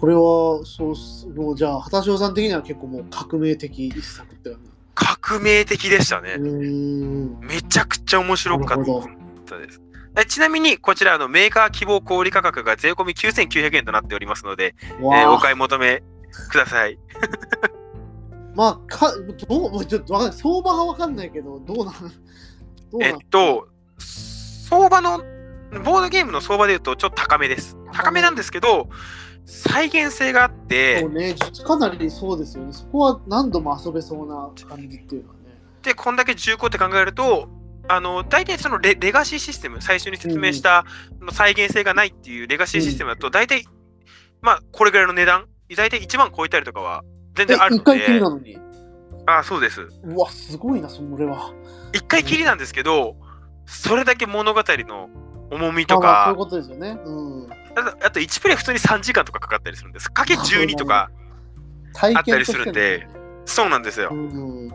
[0.00, 4.70] これはそうもうじゃあ畑翔さん的には結構もう革命的一作って感じ。
[4.94, 6.38] 革命的でしたね。
[6.38, 8.84] めちゃくちゃ面白かっ
[9.44, 9.80] たです。
[10.16, 16.02] えちなみにこちらのメーカー希望小売価格が税込み9900円となっておりますので、えーお買い求め
[16.50, 16.98] ください。
[18.54, 19.12] まあか
[19.48, 21.94] どうもうちょっとわか相場がわかんないけどどうなん
[22.90, 23.68] どうなんえっと、
[23.98, 25.18] 相場の、
[25.84, 27.76] ボードゲームの相場で言うとちょっと高めです。
[27.92, 28.88] 高めなんですけど、
[29.50, 31.34] 再現性があってね、
[31.64, 32.72] かなりそうですよね。
[32.74, 35.40] そこは何度も遊べそうな感じっていうのはね。
[35.82, 37.48] で、こんだけ重厚って考えると、
[37.88, 40.84] あの大体そのレレガシーシステム、最初に説明した
[41.22, 43.64] の再現性がないっていうレガシーシステムだと、大体、
[44.42, 47.02] まあ、これぐらいの値段、大体1万超えたりとかは
[47.34, 48.58] 全え然あるの一回きりで、なのに？
[49.24, 49.80] あそうです。
[50.04, 51.54] うわ、すごいな、それは。
[51.94, 53.16] 一回きりなんですけど、
[53.64, 55.08] それだけ物語の
[55.50, 57.00] 重みとかまあまあそういう、ことですよね。
[57.04, 57.48] うん。
[57.76, 60.10] あとあと1プレイ普通に3時間とかかかったりするんです。
[60.10, 61.10] かけ12とか、
[61.92, 63.08] 体あったりするんで
[63.44, 64.10] そうなんですよ。
[64.12, 64.70] うん。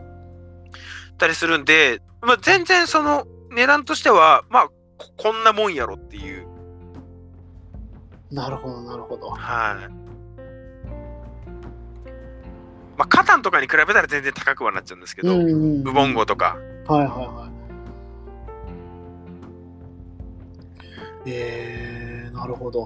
[1.18, 4.68] たりするんで、まあ、全然その値段としては、まあ、
[4.98, 6.48] ここんなもんやろっていう。
[8.32, 9.30] なるほど、なるほど。
[9.30, 10.04] はい。
[12.98, 16.58] まあ、カタンとかに比べたら全然高くはなっちゃうんですけど、うんうんウボンゴとか。
[16.88, 17.63] はいはいはい。
[21.26, 22.86] えー、なるほど。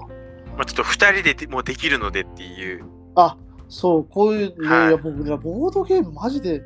[0.56, 2.84] まあ、ちょっと2人ででもうできるのでっていう。
[3.14, 3.36] あ
[3.68, 6.62] そう、こういうね、はいいや僕らボードゲームマジで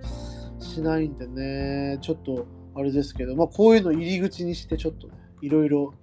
[0.61, 5.95] しないんでね、ちょっとあれですけど、まあ、こういうの入り口にして、ちょっとね、いろいろ。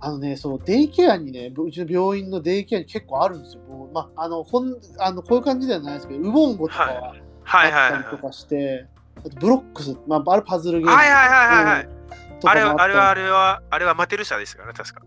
[0.00, 3.62] あのね、そう、デイケアにね、うちの病院のデイケアに結構あるんですよ。
[3.92, 8.86] まあ、あの、こんあのこういう感じではないですけど、ウボンゴとかははいはいはいあったりとかして、
[9.16, 10.94] あとブロックス、まあ、あれパズルゲーム。
[10.94, 11.98] はいはいはいはいはいうん
[12.44, 13.22] あれは、あれは、あれ。
[13.22, 15.02] れは、あれはマテル社ですからね、確か。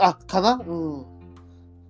[0.00, 0.60] あ、かな？
[0.66, 1.06] うん。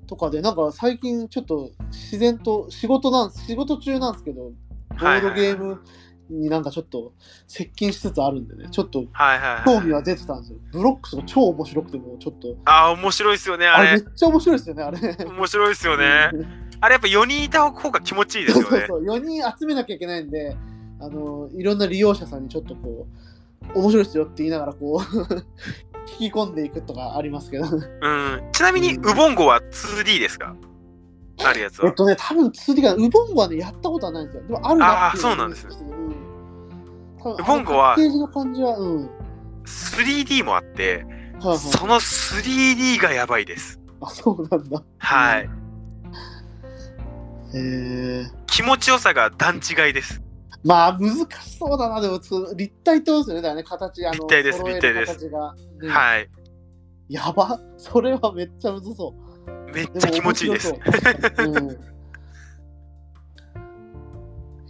[0.07, 4.53] とかで、なんか最近ちょっと自然と仕事なん仕事中なんですけど、
[4.91, 5.83] ボードゲーム
[6.31, 7.13] になんかちょっと
[7.47, 9.65] 接近しつつあるんでね、ちょっとはいはいはい。
[9.65, 10.59] 興味は出てたんですよ。
[10.73, 14.15] ブロックスが超面白くても、ちょっと、ああ、面白いですよね、あれあれめっ。
[14.15, 14.99] ちゃ面白いですよね、あれ。
[15.27, 16.31] 面白いですよね。
[16.81, 18.69] あれやっぱ4人いた方が気持ちいいですよね。
[18.71, 20.57] そうそう、4人集めなきゃいけないんで、
[21.01, 23.38] あの、いろんな利用者さんにちょっとこう、
[23.75, 25.35] 面白いですよって言いながらこう、
[26.21, 27.67] 引き込んでいくとかありますけど。
[27.67, 28.43] うん。
[28.53, 30.55] ちなみに、ウボンゴは 2D ですか？
[31.45, 31.89] あるやつは。
[31.89, 34.43] えっとね、多分 2D が、ウボンゴはね、やったことはないんですよ。
[34.45, 35.77] でもあるあーそうなんですね
[37.23, 38.97] うんウボンゴはージの感じは、うん。
[38.97, 39.11] はい
[39.69, 41.05] 3D もあって、
[41.41, 41.59] はい。
[41.59, 43.79] その 3D がやばいです。
[44.01, 44.83] あ、そうなんだ。
[44.97, 45.43] はい。
[45.43, 45.49] へ
[47.55, 48.27] え。
[48.47, 50.23] 気持ちよさが段違いです。
[50.69, 51.99] まあ、難しそうだな。
[51.99, 53.43] でも、つ立体ってことですよね。
[53.43, 55.31] だからね、形、あの、立体です立体です
[55.89, 56.29] はい。
[57.09, 57.59] やば。
[57.79, 59.15] それはめっちゃむずそ
[59.49, 59.75] う。
[59.75, 60.75] めっちゃ気持ちいいです。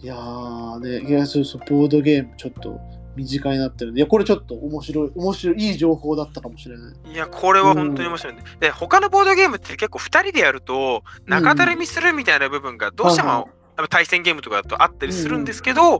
[0.01, 2.79] いやーね、いやそうそう、ボードゲームちょっと
[3.17, 7.11] 身近になってるんで、いや、これちょっと面白い、面白い、いい情報だったかもしれない。
[7.11, 8.43] いや、これは本当に面白いね。
[8.61, 15.99] で、他のボードゲームって結構2人でやると、中だるみするみたいな部分がどうしてはいはも、やっぱ対戦ゲームとかだとあったりするんですけど、やっ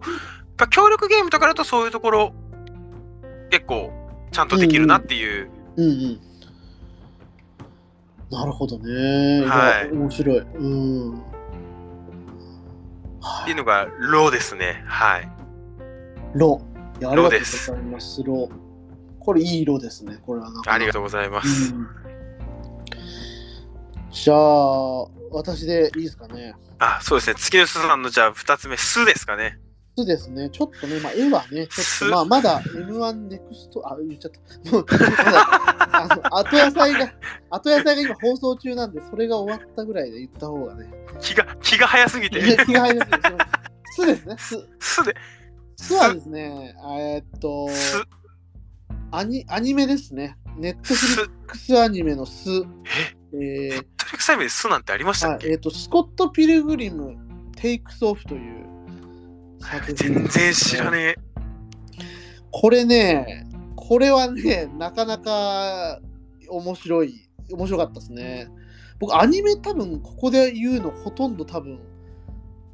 [0.57, 2.33] ぱ協力ゲームとかだとそういうところ、
[3.49, 3.93] 結構
[4.31, 5.49] ちゃんとできるなっていう。
[5.77, 6.19] うんうん。
[8.29, 9.45] なるほどね。
[9.45, 10.39] はいや面白い。
[10.39, 11.11] うん。
[13.21, 14.83] はいっていうのがローですね。
[14.85, 15.29] はい。
[16.33, 16.61] ロ。
[16.99, 18.23] いやありがとうロですございます。
[18.23, 18.49] ロ。
[19.21, 20.17] これいい色ですね。
[20.25, 20.51] これは。
[20.67, 21.73] ありがとうございます。
[21.73, 21.87] うん
[24.11, 26.53] じゃあ、私でいいですかね。
[26.79, 27.35] あ、そうですね。
[27.35, 29.59] 月の人さんのじゃあ2つ目、すですかね。
[29.99, 30.49] そうですね。
[30.49, 34.31] ちょっとね、まあ、絵はね、ちょっすと、まあ、まだ M1 ネクスト、あ、言っちゃっ
[34.63, 34.71] た。
[34.71, 34.97] もう、ま
[35.31, 35.47] だ、
[35.91, 37.13] あの、 後野菜が、
[37.49, 40.89] 後野菜が今放送中なんで、それが終わったぐらいで言った方がね。
[41.19, 42.39] 気が、気が早すぎて。
[42.65, 43.19] 気が入りますね。
[43.21, 43.37] その
[43.91, 44.35] すですね。
[44.37, 44.67] す。
[44.79, 45.15] すで、
[45.75, 48.01] すはですね、えーっと、す、
[49.11, 50.37] アニアニメですね。
[50.55, 52.49] ネットフリす、ックスアニメのす。
[52.49, 55.47] え、えートリックサイムですなんてありましたっけ？
[55.47, 57.15] はいえーっと、スコット・ピルグリム・
[57.55, 58.65] テイクス・オフという
[59.59, 61.15] 作品全然知らねえ。
[62.51, 65.99] これね、これはね、なかなか
[66.49, 68.47] 面白い、面白かったですね。
[68.99, 71.79] 僕、アニメ多分、ここで言うのほとんど多分、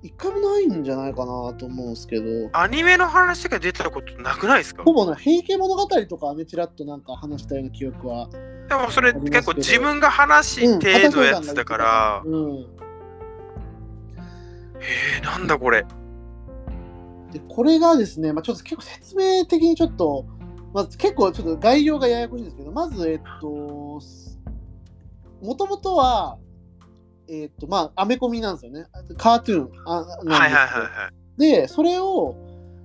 [0.05, 4.83] 一回もないんじゃないかなと思うんですけど、アニメの話が出てたことなくないですか？
[4.83, 8.29] ほぼね、平家物語とかはね、ちらっとなんか話したような記憶は。
[8.69, 12.67] でもそれ結構自分が話うん程度のやつだから、うん。
[14.77, 15.83] えー、なんだこれ。
[17.31, 20.27] で、これがですね、まあ、ちょっと結構説明的にちょっと、
[20.71, 23.47] まあ、結構ちょっと概要がややこしいんですけど、まず、えっと、
[25.41, 26.37] もともとは、
[27.29, 28.85] えっと、まあ、アメコミなんですよね。
[29.17, 31.39] カートゥーンあなんですけどはいはいはいはい。
[31.39, 32.35] で、それを、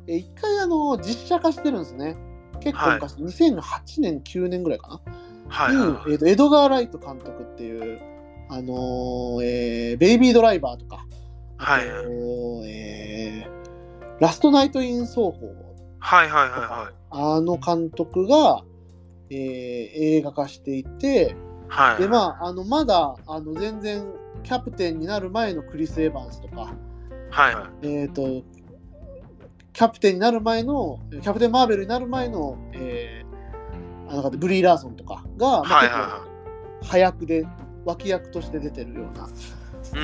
[0.07, 2.17] え一回あの実写化してるんですね。
[2.61, 4.95] 結構昔、2008年、9年ぐらいかな。
[5.51, 8.01] はいはいはいにえーとエドガー・ライト監督っていう、
[8.49, 11.05] あのーえーベイビードライバーとか、
[11.57, 15.55] はいあとえーラストナイト・イン・奏法
[15.99, 16.95] はいはいはいはい。
[17.11, 18.63] あの監督が、
[19.31, 21.35] えー映画化していて、
[21.69, 22.03] はい。
[22.03, 24.05] でまあ、あのまだあの全然
[24.43, 26.75] キャプテンになる前のクリス・エヴァンスとか、
[27.31, 27.87] はいはい。
[27.87, 28.45] えー、と
[29.73, 33.31] キャプテンになる前のキャプテン・マーベルになる前の、えー
[34.11, 36.27] あの方ブリー・ラーソンとかが、まあはい結構は
[36.83, 37.47] 早役で
[37.85, 39.29] 脇役として出てるような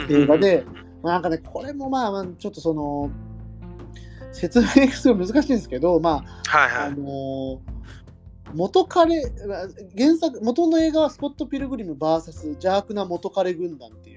[0.09, 0.65] 映画で、
[1.03, 3.11] まあ、なんかねこれもまあまあちょっとその
[4.33, 6.15] 説明がすごい難しいんですけどまあ
[6.55, 6.91] あはいはい。
[6.93, 7.59] のー
[8.55, 9.69] 元彼まあ
[9.99, 14.16] 原作元の映画はスコット・ピルグリム VS 邪悪な元彼軍団っていう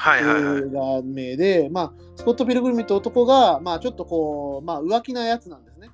[0.00, 0.62] はいはいはい。
[0.62, 5.90] 映画名で、まあ、スコット・ピルグリムって男が、まあ、ちょっとこう、まあ、浮気なやつなんですね。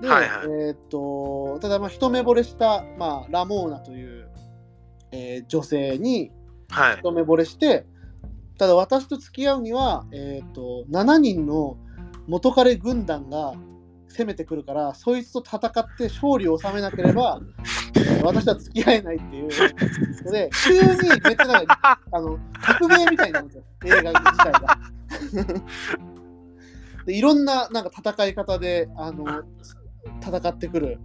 [0.00, 4.30] で、はいはいえーっと、ただ、まあ、一目惚れした、まあ、ラモーナという、
[5.12, 6.30] えー女性に
[6.70, 6.96] はい。
[7.00, 7.84] 一目惚れして、
[8.56, 11.76] ただ、私と付き合うには、えーっと、7人の
[12.28, 13.52] 元彼軍団が
[14.10, 17.40] 攻めてくるから、そいつと戦って勝利を収めなければ、
[17.94, 19.48] えー私とは付き合えないっていう
[20.24, 20.80] ので、急に
[21.24, 24.78] めっちゃなんか あの、革命みたいになるんですよ、映画自体が。
[27.06, 29.24] でいろんななんか戦い方であの
[30.20, 30.98] 戦ってくる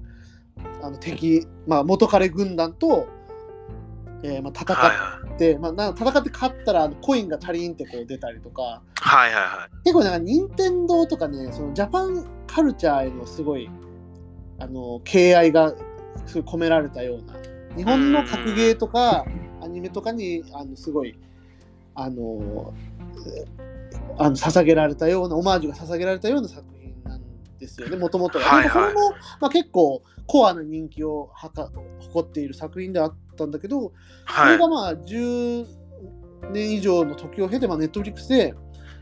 [0.81, 3.07] あの敵、まあ、元彼軍団と、
[4.23, 5.35] えーまあ、戦はいはい。
[5.35, 9.83] って、まあ、戦って勝ったらコインがチャリンってこう出たりとかはいはいはい。
[9.83, 13.69] 結構なんか任天堂とかねそのジャパンカルチャーへのすごい
[14.59, 15.73] あの敬愛が
[16.25, 17.33] すごい込められたような
[17.75, 19.25] 日本の格ゲーとか
[19.61, 21.17] アニメとかにあのすごい
[21.93, 22.73] あの
[23.27, 23.45] え
[24.17, 26.63] あの捧げられたようなオマージュが捧げられたような作
[27.59, 28.45] ですよねもともとは。
[28.45, 33.93] はれも、まあ、結構コアな人気をはか誇っている作品ではあったんだけど、そ
[34.25, 34.67] はいれが。
[34.67, 35.65] まあ10
[36.51, 38.53] 年以上の時を経て、まあ、ネットフリックスで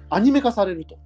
[0.10, 0.97] アニメ化されると。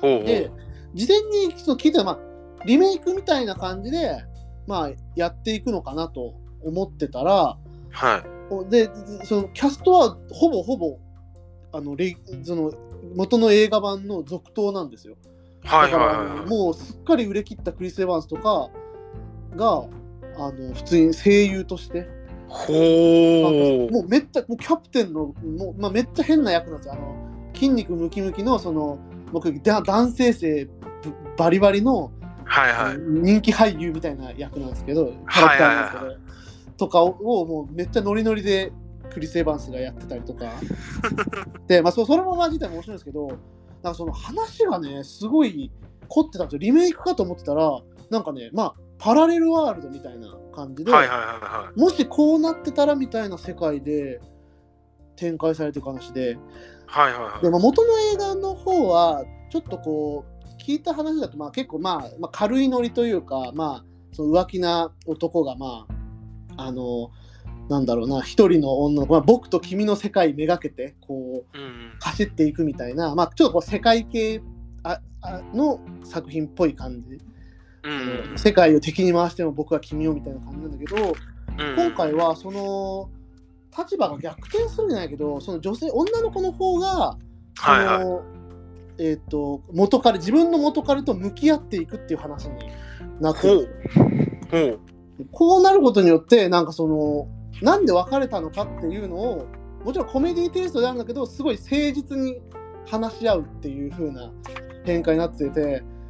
[0.00, 0.52] ほうほでう。、
[0.94, 2.18] 事前に聞いたら、まあ、
[2.64, 4.24] リメイクみたいな感じで、
[4.66, 7.56] まあ、やっていくのかなと思ってたら、
[7.90, 8.24] は
[8.66, 8.70] い。
[8.70, 8.90] で、
[9.24, 10.98] そのキャストはほぼほぼ、
[11.72, 12.72] あのレイその
[13.14, 15.16] 元の映画版の続投なんですよ。
[15.64, 16.02] はいはい
[16.40, 16.48] はい。
[16.48, 18.70] もうすっかり売れ切ったクリス・エヴァンスとか
[19.56, 19.84] が、
[20.36, 22.08] あの普通に声優として、
[22.48, 23.92] ほう。
[23.92, 27.16] もうめっちゃもうキャプテンのもう、まあ、めっちゃ変な役なんですよあの
[27.54, 28.98] 筋肉ムキムキのその
[29.30, 30.72] 僕だ男性性ぶ
[31.36, 32.10] バリバリの、
[32.44, 32.96] はいはい。
[32.98, 36.40] 人気俳優みたいな役なんですけどキャラクターなんですけど、はい
[36.80, 38.72] とかををもうめっちゃノリノリで
[39.12, 40.50] クリス・エヴァンスがやってたりとか
[41.68, 43.28] で、まあ、そそれもまあ自体も面白いんですけど
[43.82, 45.70] なんかその話がねすごい
[46.08, 51.80] 凝ってたんですよリメイクかと思ってたらなんかねまあパラレルワールドみたいな感じで、はいはいはいはい。
[51.80, 54.20] もしこうなってたらみたいな世界で
[55.16, 56.36] 展開されていく話で、
[56.86, 57.42] はいはいはい。
[57.42, 65.86] でまあ、元の映画の方はちょっとこう聞いた話だとまあ結構まあ、まあ、軽いノリというかまあその浮気な男がま
[66.56, 67.10] ああの
[67.70, 71.92] なんだろうな一人の女の子、まあ、僕と君の世界めがけてこううんうん。
[72.00, 74.42] 走っていくみたいな、まあ、ちょっとこう世界系
[74.82, 77.18] ああの作品っぽい感じ。
[77.82, 81.76] うん世界を敵に回しても僕は君をみたいな感じなんだけど、うん。
[81.76, 83.08] 今回はその
[83.78, 87.16] 立場が逆転するんじゃないけどその女性女の子の方が
[87.54, 88.04] そはいはい。
[88.04, 88.22] の
[88.98, 92.58] えっ、と元彼自分の元彼と向き合っていくっていう話に
[93.20, 93.68] なって。
[95.32, 97.28] こうなることによってなんかその
[97.62, 99.46] なんで別れたのかっていうのを
[99.84, 102.40] もちろんコメディテイストであるんだけどすごい誠実に
[102.86, 104.32] 話し合うっていう風な
[104.84, 106.00] 展開になってて、うん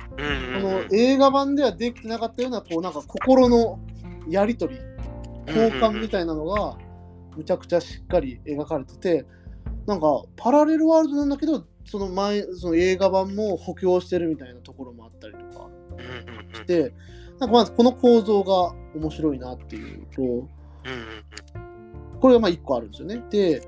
[0.62, 3.78] この映画版ではできてなかったようなこうなんか心の
[4.28, 4.80] やり取り
[5.46, 6.76] 交換みたいなのが
[7.36, 9.24] むちゃくちゃしっかり描かれてて
[9.86, 15.68] なんかパラレルワールドなんだけどその前その映画版も補強してるみたいなところもあったりとか
[16.54, 16.92] して
[17.38, 20.48] なんかまずこの構造が面白いなっていうと
[22.20, 23.22] これがまあ1個あるんですよね。
[23.30, 23.62] で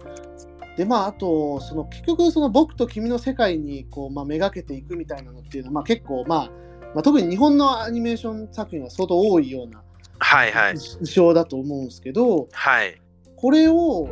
[0.76, 6.50] でまああとその結局その僕と君の世界にこう、まあ、めがけていくみたいなのっていうのは、まあ、結構、まあ、
[6.94, 9.82] まあ特に日本のアニメーション作品は相当多いような
[10.18, 10.78] はいはい。
[10.78, 13.00] 印象だと思うんですけど、はい。
[13.36, 14.08] これを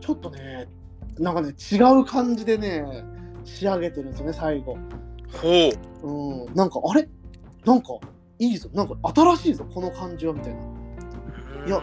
[0.00, 0.68] ちょっとね
[1.18, 2.84] なんかね違う感じでね
[3.44, 4.76] 仕上げてるんですよね最後。
[5.32, 5.70] ほ
[6.02, 6.46] う。
[6.46, 7.08] うん、なんかあれ？
[7.64, 7.88] なんか
[8.38, 8.68] いいぞ。
[8.74, 10.60] なんか新しいぞこの感じはみたいな。
[11.66, 11.82] いや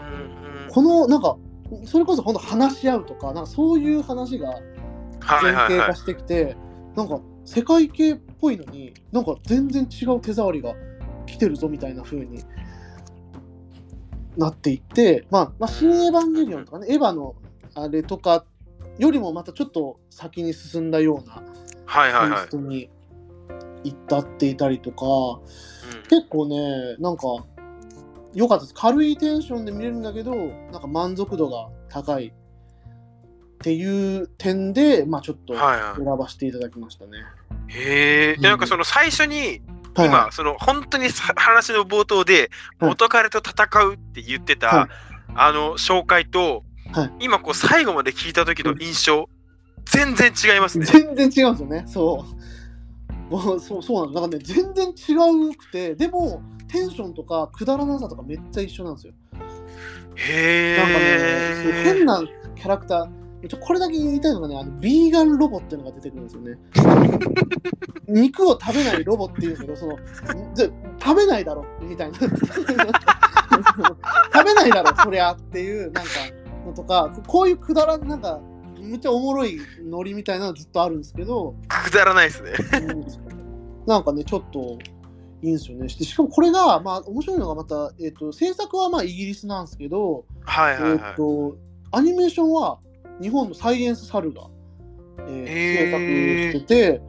[0.72, 1.36] このなんか
[1.84, 5.78] それこそ本当話し合うとかなんかそういう話がはい前提化はい。
[5.78, 6.56] はいしてきて、
[6.96, 10.74] なんか世界系っぽいのになんか全然違う手触りが
[11.26, 12.42] 来てるぞみたいな風に
[14.38, 17.34] なっていって、まあ、まあ、新エヴァンゲリオンとかね、エヴァの
[17.74, 18.46] あれとか
[18.98, 21.42] よりもまたちょっと先に進んだようなテイ
[21.84, 22.40] はいはいはい。
[22.40, 22.88] ストに
[23.84, 25.42] 至っていたりとか、うん。
[26.08, 27.24] 結構ね、なんか
[28.34, 28.74] 良かったです。
[28.74, 32.32] 軽いテンションで見れるんだけど、なんか満足度が高いっ
[33.58, 37.18] ていう点で、まあちょっとはいはい選ばせていただきましたね。
[37.68, 39.62] へえ、うんなんかその最初に
[39.94, 44.88] はい今その本当にさ話の冒頭ではい元彼と戦うって言ってた、はい
[45.34, 46.62] あの紹介と、
[46.92, 49.28] はい今こう最後まで聞いた時の印象、
[49.86, 50.86] 全然違いますね。
[50.86, 51.84] 全然違うんですよね。
[51.86, 52.42] そう。
[53.60, 54.54] そうそうなんです。
[54.54, 56.42] なんかね、全然違くて、でも、
[56.72, 59.12] テンションとかくだらなさとかめっちゃ一緒なんですよ。
[60.14, 61.82] へなんかね。
[61.84, 62.22] 変な
[62.56, 66.58] キャラクター、これだけ言いたいのがね、あのビーガンロボっていうのが出てくるんですよね。
[68.08, 69.96] 肉を食べないロボっていうんですけど、その
[70.54, 70.70] ぜ
[71.02, 72.18] 食べないだろみたいな。
[72.24, 72.30] 食
[74.44, 76.10] べないだろ、そりゃっていう、なんか、
[76.66, 78.40] のとか、こういうくだらん、なんか、
[78.80, 82.52] むっちゃおもろいノリみたいなのずっとあるんですけど、くだらないですね。
[82.88, 83.32] うん
[83.86, 84.78] なんかね、ちょっと
[85.42, 85.88] いいんですよね。
[85.88, 91.14] してしかもこれが、まあ、面白いのがまた、えっ、と、制作はまあイギリスなんですけど、はいはいはい。
[91.16, 91.56] と、
[91.90, 92.78] アニメーションは
[93.20, 94.48] 日本のサイエンスサルが、
[95.26, 97.02] えーへー制作してて、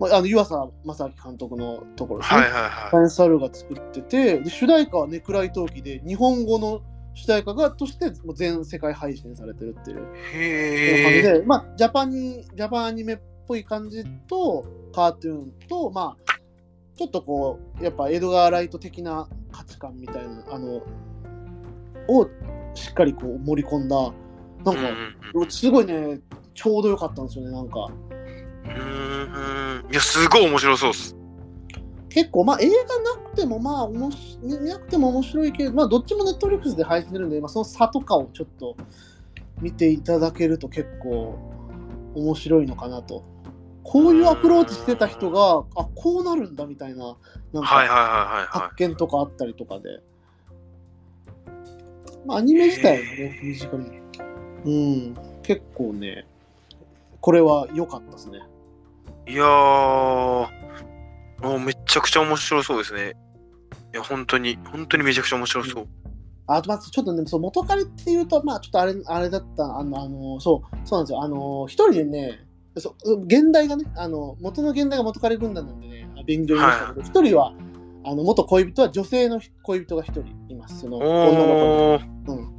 [0.00, 2.40] まあ、あの湯浅正明監督のところですね。
[2.40, 6.82] はいはいはサイエンスサルが作ってて、で主題歌はネクライトーキで、日本語の
[7.14, 9.98] 主題歌がとして全世界配信されてるっていう。
[9.98, 10.00] い。
[10.00, 11.22] 感じへえ。
[11.40, 16.23] で、まあ、ジャパニジャパンアニメっぽい感じと、カートゥーンと、まあ、
[16.96, 20.82] ちょっとこう、やっぱエドガー・ライト的な価値観みたいな、あの、
[22.08, 22.28] を
[22.74, 23.96] しっかりこう盛り込んだ、
[24.64, 24.80] なんか、
[25.34, 26.20] うんすごいね、
[26.54, 27.88] ちょうどよかったんですよね、なんか。
[28.64, 31.16] うんいやすごい面白そうっす。
[32.08, 38.76] 結構、まあ、映画なくても、まあ、おもし見なくても面白いけど、まあ、どっちもネットフリックスで配信してるんで、まあ、その差とかをちょっと
[39.60, 41.36] 見ていただけると結構
[42.14, 43.24] 面白いのかなと。
[43.84, 47.16] こういうアプローチしてた人が、あ、こうなるんだみたいな、
[47.52, 50.00] なんかはいはいはいはいは発見とかあったりとかで。
[52.26, 53.80] まあ、アニメ自体はね、短い。
[54.64, 56.26] うん、結構ね、
[57.20, 58.40] これは良かったですね。
[59.26, 59.32] い。
[59.32, 59.48] いやー、
[61.42, 63.14] もうめちゃくちゃ面白そうですね。
[63.92, 65.86] いや本当に本当にめちゃくちゃ面白そう。
[66.46, 71.22] あと、まずちょっとね、そう元彼っていうと、まあ、ちょっとあれあれだった、あの、あのそう、そうなんですよ。
[71.22, 72.46] あの、一人でね、
[72.76, 77.54] そう現代がね、あの、元の現代が元彼軍団なんでね、勉強にましたけど、一、人は、
[78.04, 80.80] あの、元恋人は女性の恋人が一人います。
[80.80, 82.08] その、女の子おー、に。
[82.26, 82.46] うん。
[82.46, 82.50] っ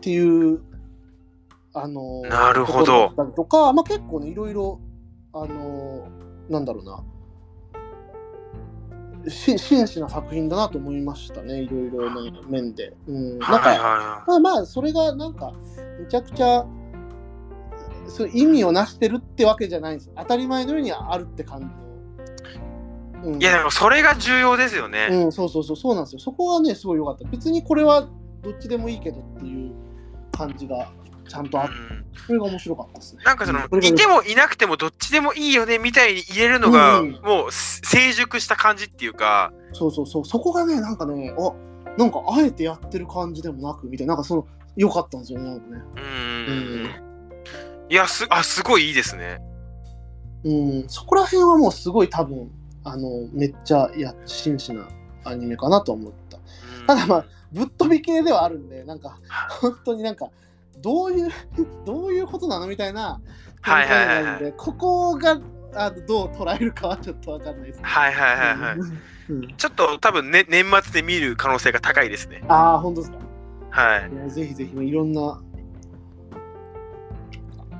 [0.00, 0.60] ていう、
[1.74, 4.80] あの、なるほどとったりとか、まあ、結構ね、いろいろ、
[5.32, 6.08] あの、
[6.48, 7.04] なんだろうな、
[9.30, 12.92] し真摯な作品だなと思いましたね、いろいろな面で。
[13.06, 15.52] うん、なんか、はいはまあまあ、それがなんか、
[16.00, 16.66] めちゃくちゃ、
[18.08, 20.10] そう意味をなしてるってわけじゃないんです。
[20.16, 21.72] 当たり前のようにあるって感じの。
[23.24, 23.38] うん、い。
[23.40, 25.08] いやでもそれが重要ですよね。
[25.10, 26.20] うん、そうそうそう、そうなんですよ。
[26.20, 27.28] そこがね、すごい良かった。
[27.28, 28.08] 別にこれは
[28.42, 29.72] どっちでもいいけどっていう
[30.32, 30.90] 感じが
[31.28, 31.68] ちゃんとあっ
[32.26, 33.22] それが面白かったですね。
[33.24, 41.52] なんかそのこれがいてもいなくてもどっちでもいいよねみたいに言えるのが、うんもう成熟した感じっていうかそうそうそう、そこがね、なんかね、あ
[41.98, 44.46] なんかあえてやってる感じでもなくみたいな、なんかその、
[44.76, 45.82] 良かったんですよね、なんかね。
[45.96, 47.11] うーん
[47.92, 49.38] いやすあすごいいいですね
[50.44, 50.52] う
[50.84, 52.50] ん、そこら辺はもうすごい多分、
[52.84, 54.88] あの、めっちゃや真摯な
[55.24, 56.38] アニメかなと思った。
[56.38, 59.18] うんただまあ、ぶっ飛び系ではあるんで、なんか、
[59.60, 60.30] 本当になんか、
[60.80, 61.30] どういう、
[61.86, 63.20] どういうことなのみたいな
[63.60, 65.40] はいはいはいはい展開なので、ここが
[65.74, 67.82] あのどう捉えるかはちょっとわかんないですね。
[67.84, 68.78] はいはいはいはい
[69.30, 73.18] うんちょっと多分、ね、年末で見る可能性が高いですねああ、本当ですか？
[73.70, 75.40] はいいやぜひぜひ、いろんな。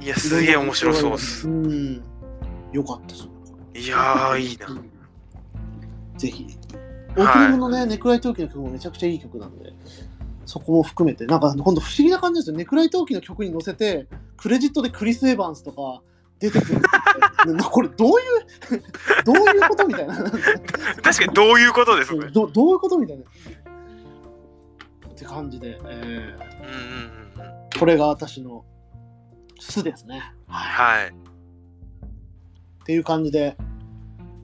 [0.03, 2.03] いやすげえ面白そうっすうん。
[2.73, 3.29] よかったです。
[3.75, 4.91] いやーいいなうん
[6.19, 6.47] ぜひ。
[7.17, 9.73] オープニングのね、ネクライトーキの曲もめちゃくちゃいい曲なんで、
[10.47, 12.57] そこも含めて、なんか今度不思議な感じですよ。
[12.57, 16.03] ネクライトーキの曲に乗せて、クレジットでクリス・エヴァンスとか
[16.41, 16.81] 出てくる
[17.71, 18.83] これどういう、
[19.25, 20.17] どういうことみたいな。
[20.17, 23.25] 確かにどういうことですねどどういうことみたいな。
[25.11, 26.17] って感じで、えうんうんうん
[27.37, 28.65] うんーこれが私の
[29.63, 30.33] 巣ですね。
[30.49, 31.03] はい。
[31.03, 31.15] はい
[32.83, 33.57] っていう感じで、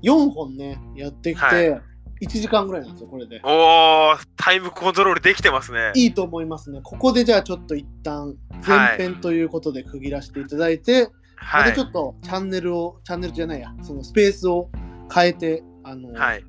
[0.03, 1.83] 4本ね、やってきて、はい
[2.21, 3.41] 1時間ぐらいなんですよ、これで。
[3.45, 6.81] おータイムコントロールできてますねいいと思いますね。
[6.83, 8.35] ここでじゃあちょっと一旦
[8.67, 14.69] 前編ということで区切らせていただいて、まはいたちょっとチャンネルを、チャンネルじゃないや、そのスペースを
[15.15, 16.45] 変えて、あの、はい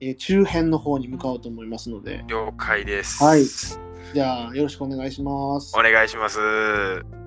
[0.00, 3.44] えー中編の方に向かおうと思いますので、了解ですはい
[4.12, 5.72] じゃあよろしくお願いします。
[5.78, 7.23] お願いします